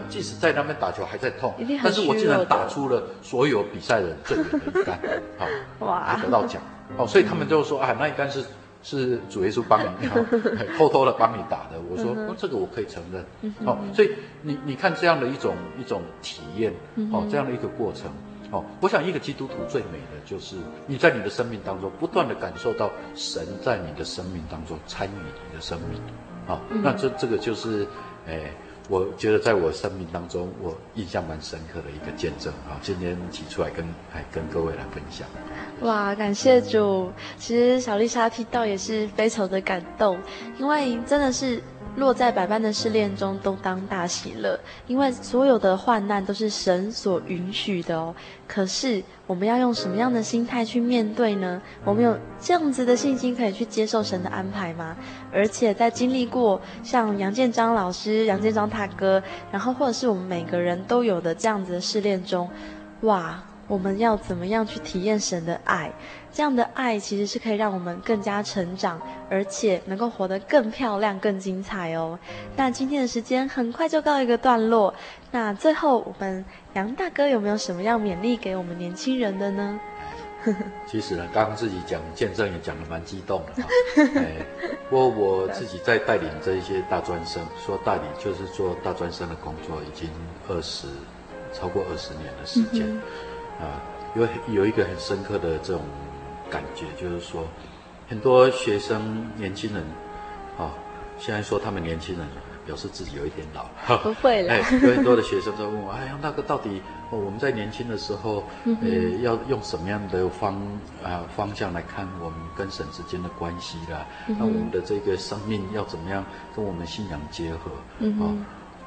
[0.09, 4.99] 即使在那边打球还在痛，但是我竟然打出了所有比赛的最远的一杆，
[5.39, 5.45] 好、
[5.79, 6.61] 哦，哇，还得到奖。
[6.97, 8.43] 哦，所以他们就说啊，那一杆是
[8.83, 10.07] 是主耶稣帮你，
[10.77, 11.79] 偷偷的帮你打的。
[11.89, 13.23] 我说，哦，这个我可以承认。
[13.65, 14.11] 哦，所以
[14.41, 16.73] 你你看这样的一种一种体验，
[17.11, 18.11] 哦，这样的一个过程。
[18.51, 26.01] 哦，我想一个基督徒最美的就是你在你的生命当中不断的感受到神在你的生命当中参与你的生命，
[26.47, 27.87] 啊、哦，那这这个就是，
[28.27, 28.51] 哎，
[28.91, 35.25] 我觉得在我生命当中我印象蛮深刻的一个见证啊，今天提出来跟还跟各位来分享。
[35.79, 37.09] 哇，感谢主！
[37.37, 40.19] 其实小丽莎听到也是非常的感动，
[40.59, 41.63] 因为真的是。
[41.97, 48.15] 落在百般的试炼中，都当大喜乐，因为所有的患难都是神所允许的哦。
[48.47, 51.61] 可是我们要用什么样的心态去面对呢？
[51.83, 54.95] 我们有这样子的信心，可以去接受神的安排吗？
[55.33, 59.21] 而且在经历过像杨建章老师、杨建章大哥，
[59.51, 62.49] 然后或者是我们每个人都有的这样子的试炼中，
[63.01, 63.43] 哇！
[63.71, 65.89] 我们要怎么样去体验神的爱？
[66.33, 68.99] 这样的爱其实是可以让我们更加成长，
[69.29, 72.19] 而且能够活得更漂亮、更精彩哦。
[72.57, 74.93] 那今天的时间很快就告一个段落。
[75.31, 76.43] 那最后，我们
[76.73, 79.79] 杨大哥有没有什么样勉励给我们年轻人的呢？
[80.85, 83.69] 其实呢，刚刚自己讲见证也讲得蛮激动的哈。
[84.19, 84.45] 哎，
[84.89, 90.09] 不过我自己在带领这一些大专生，说带领就是做大专生的工作，已经
[90.49, 90.87] 二十
[91.53, 92.85] 超过二十年的时间。
[92.85, 93.01] 嗯
[93.61, 93.79] 啊，
[94.15, 95.81] 有有一个很深刻的这种
[96.49, 97.45] 感觉，就是说，
[98.09, 99.83] 很多学生、年轻人，
[100.57, 100.73] 啊，
[101.19, 102.27] 现在说他们年轻人，
[102.65, 103.65] 表示自己有一点老。
[104.03, 104.53] 不会了。
[104.53, 106.81] 哎，有很多的学生在问我，哎呀，那个到底，
[107.11, 110.55] 哦，我们在年轻的时候，呃、嗯，要用什么样的方
[111.03, 114.05] 啊方向来看我们跟神之间的关系啦？
[114.27, 117.71] 那、嗯、我们的这个生命要怎么样跟我们信仰结合？
[117.99, 118.25] 嗯啊，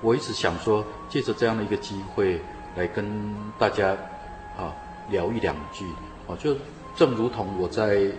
[0.03, 2.41] 我一直想说，借着这样的一个机会
[2.77, 3.07] 来跟
[3.59, 3.97] 大家。
[4.57, 4.75] 啊，
[5.11, 5.85] 聊一两句，
[6.29, 6.57] 啊，就
[6.97, 8.11] 正如同我在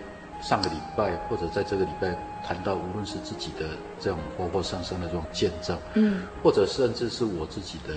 [0.42, 2.14] 上个礼拜或者在这个礼拜
[2.44, 7.94] 谈到，无论是自己的这种活活生生的这种见证，嗯，或者甚至是我自己的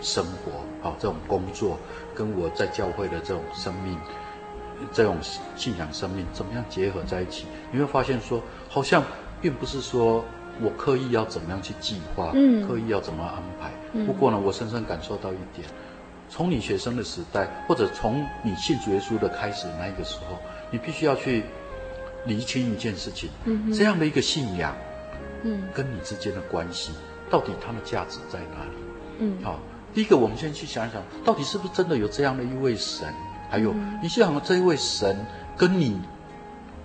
[0.00, 1.76] 生活，啊，这种工作
[2.14, 3.98] 跟我在教会的这种生命，
[4.90, 5.18] 这种
[5.54, 7.44] 信仰生命怎么样结合在一起？
[7.70, 9.04] 你会发现说，好像
[9.42, 10.24] 并不是说
[10.62, 13.70] 我刻意要怎么样去计划，嗯，刻意要怎么安排。
[14.06, 15.68] 不过呢，我深深感受到一点。
[16.30, 20.38] 从你学生的时代，或者从你信主耶稣的开始那个时候，
[20.70, 21.44] 你必须要去
[22.24, 24.74] 厘清一件事情，嗯，这样的一个信仰，
[25.42, 26.92] 嗯，跟你之间的关系，
[27.28, 28.70] 到底它的价值在哪里？
[29.18, 29.58] 嗯，好，
[29.92, 33.12] 第一个，我们先去想一想，到底是不是真的有这样的一位神？
[33.50, 35.26] 还有，你想这一位神
[35.56, 36.00] 跟你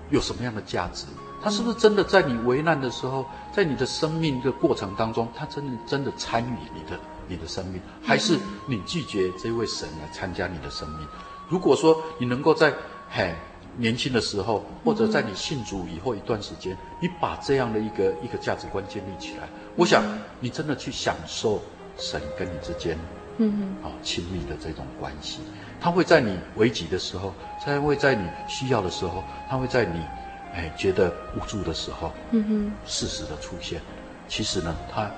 [0.10, 1.06] 有什么样的价值？
[1.44, 3.24] 他是不是真的在你危难的时候，
[3.54, 7.00] 在你的生命的过程当中，他真的真的参与你的？
[7.28, 11.08] 你的生命，还是你拒绝这位神来参加你的生命？
[11.50, 12.74] 如果说你能够在
[13.10, 13.36] 很
[13.78, 20.04] 年轻的时候，或者在你信主以后一段时间，你把这样的一个一个价值观建立起来，我想
[20.40, 21.62] 你真的去享受
[21.98, 22.98] 神跟你之间，
[23.38, 25.40] 嗯，啊亲密的这种关系。
[25.80, 30.00] 他会在你危急的时候，他会在你需要的时候，他会在你
[30.54, 33.82] 哎觉得无助的时候，嗯哼，适时的出现。
[34.28, 35.12] 其实呢，他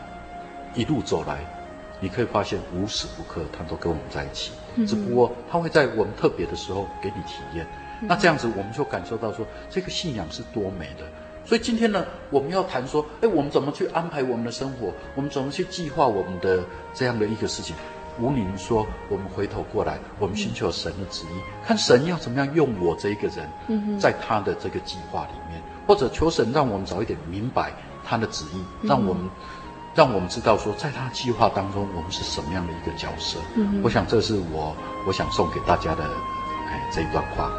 [0.74, 1.57] 一路走来。
[2.00, 7.66] 你可以发现无时无刻他都跟我们在一起，嗯、只不过他会在我们特别的时候给你体验。
[8.02, 11.04] 嗯、那这样子我们就感受到说，这个信仰是多美的。
[11.44, 14.94] 所以今天呢，我们要谈说，哎，我们怎么去安排我们的生活？
[15.16, 17.76] 我们怎么去计划我们的这样的一个事情？
[18.20, 27.72] 吴宁说，我们回头过来，我们寻求神的旨意，嗯、看神要怎么样用我这一个人，在他的这个计划里面，或者求神让我们早一点明白
[28.04, 29.30] 他的旨意，让我们。
[29.98, 33.40] 让我们知道说，在他的计划当中，我们是什么样的一个角色。
[33.56, 34.78] 嗯，我想这是我
[35.08, 36.04] 我想送给大家的，
[36.70, 37.52] 哎，这一段话。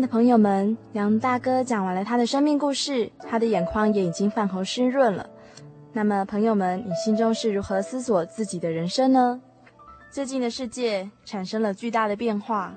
[0.00, 5.28] 的朋友们，杨大哥讲完了他的生命故事，他的眼眶也已经泛红湿润了。
[5.92, 9.40] 那么，朋友们，你心中是如何思索自己的人生呢？
[10.10, 12.74] 最近的世界产生了巨大的变化，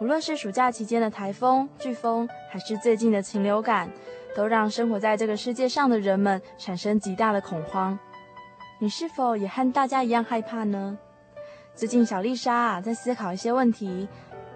[0.00, 3.90] 无论是暑假期间的台风、飓风，还是最近的禽流感，
[4.34, 7.98] 都让生活在这个世界上的人们产生极大的恐慌。
[8.78, 10.96] 你是否也和大家一样害怕呢？
[11.74, 14.08] 最近小丽莎啊，在思考一些问题。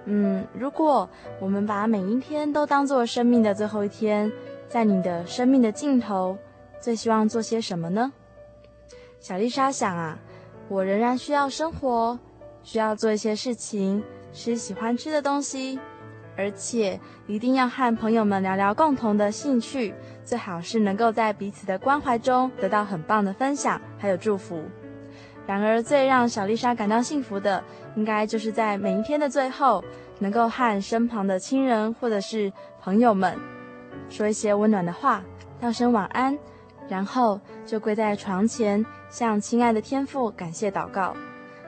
[0.07, 1.09] 嗯，如果
[1.41, 4.31] 我们把每一天都当作生命的最后一天，
[4.69, 6.39] 在你的生命的尽头，
[6.81, 8.13] 最希望做些什么呢？
[9.19, 10.17] 小丽莎想啊，
[10.69, 12.17] 我仍然需要生活，
[12.63, 14.03] 需要做一些事情，
[14.33, 15.81] 吃喜欢吃的东西，
[16.37, 19.93] 而且一定要和朋友们聊聊共同的兴趣，
[20.25, 24.63] 最好是能够在彼此的关怀中得到很棒的分享，还有祝福。
[25.47, 27.63] 然而，最让小丽莎感到幸福的，
[27.95, 29.85] 应该就是在每一天的最后，
[30.19, 33.39] 能够和身旁的亲人或者是朋友们
[34.09, 35.23] 说一些温暖的话，
[35.61, 36.37] 道声晚安，
[36.89, 41.15] 然后就跪在床前，向亲爱的天父感谢祷告。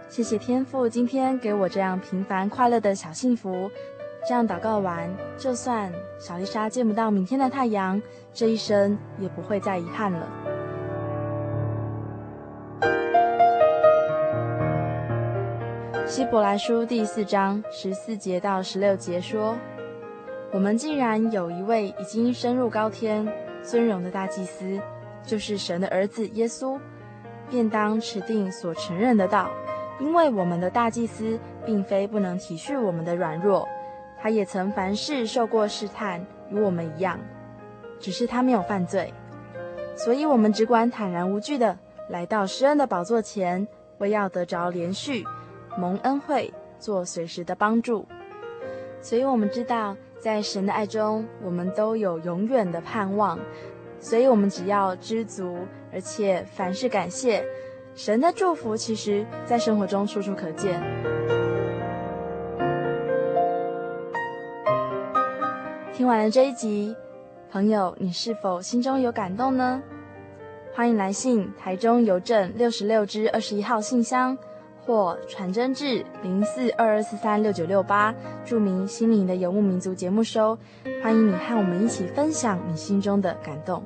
[0.09, 3.71] 谢谢天父今天给我这样平凡快乐的小幸福。
[4.27, 8.03] 这样祷告完，就算小丽莎见不到明天的太阳，
[8.35, 10.58] 这一生也不会再遗憾了。
[16.09, 19.55] 希伯来书第四章十四节到十六节说
[20.51, 23.31] ：“我们既然有一位已经升入高天、
[23.63, 24.81] 尊荣的大祭司，
[25.23, 26.81] 就是神的儿子耶稣，
[27.51, 29.51] 便当持定所承认的道。
[30.01, 33.69] 因为我们的大祭司并非不能体恤我们的软弱，
[34.19, 37.21] 他也曾凡事受过试探，与我们一样，
[38.01, 39.13] 只是他没有犯罪。
[39.95, 41.79] 所以，我们只管坦然无惧的
[42.09, 45.23] 来到施恩的宝座前，为要得着怜恤。”
[45.79, 48.05] 蒙恩惠，做随时的帮助，
[49.01, 53.39] 所以我们知道，在神的爱中，我们都有永远的盼望。
[54.01, 55.59] 所以，我们只要知足，
[55.93, 57.45] 而且凡事感谢，
[57.95, 60.83] 神的祝福，其实在生活中处处可见。
[65.93, 66.97] 听完了这一集，
[67.53, 69.81] 朋友，你是否心中有感动呢？
[70.75, 74.39] 欢迎来信台中邮政六十六支二十一号信箱。
[74.89, 80.57] 或传真至零四二二四三六九六八，著名心灵的游牧民族节目收，
[81.03, 83.83] 欢迎你和我们一起分享你心中的感动。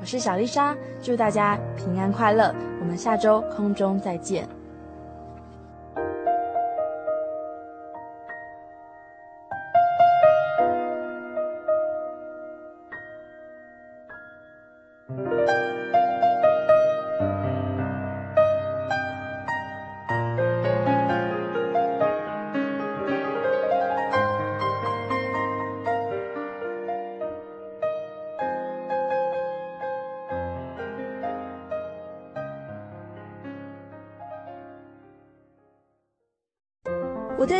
[0.00, 4.57] 我是小丽莎，祝大家平安快乐，我们下周空中再见。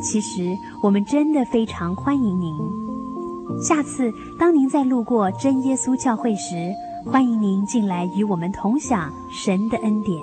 [0.00, 2.54] 其实我们真的非常欢迎您。
[3.62, 6.72] 下次当您再路过真耶稣教会时，
[7.06, 10.18] 欢迎您进来与我们同享神的恩典。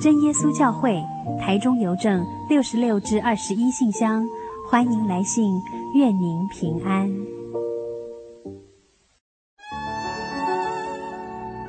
[0.00, 1.02] 真耶稣教会
[1.40, 4.24] 台中邮政六十六至二十一信箱，
[4.68, 5.60] 欢迎来信，
[5.94, 7.08] 愿您平安。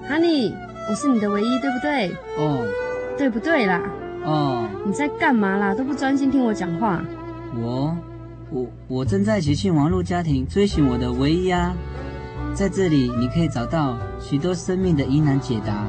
[0.10, 0.54] Honey，
[0.90, 2.10] 我是你的唯一，对不对？
[2.38, 2.66] 哦。
[3.18, 3.82] 对不对啦？
[4.28, 5.74] 哦，你在干嘛啦？
[5.74, 7.02] 都不专心听我讲话。
[7.56, 7.96] 我，
[8.52, 11.74] 我，我正在喜讯网络家庭追寻我的唯一啊！
[12.54, 15.86] 在这里，你可以找到许多生命的疑难解答，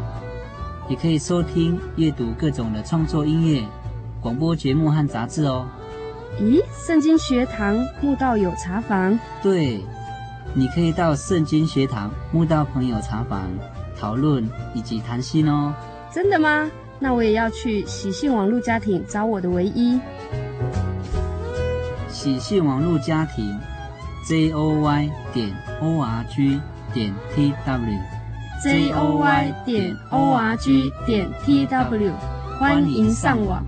[0.89, 3.61] 也可以收听、阅读各种的创作音乐、
[4.21, 5.67] 广播节目和杂志哦。
[6.41, 9.19] 咦，圣经学堂慕道有茶房？
[9.43, 9.81] 对，
[10.55, 13.49] 你可以到圣经学堂慕道朋友茶房
[13.99, 15.75] 讨论以及谈心哦。
[16.15, 16.71] 真的吗？
[17.01, 20.01] 那我也要去喜信网络家庭找我的唯一。
[22.09, 23.59] 喜信网络家庭
[24.27, 26.61] ，j o y 点 o r g
[26.93, 32.13] 点 t w，j o y 点 o r g 点 t w，
[32.59, 33.65] 欢迎上网。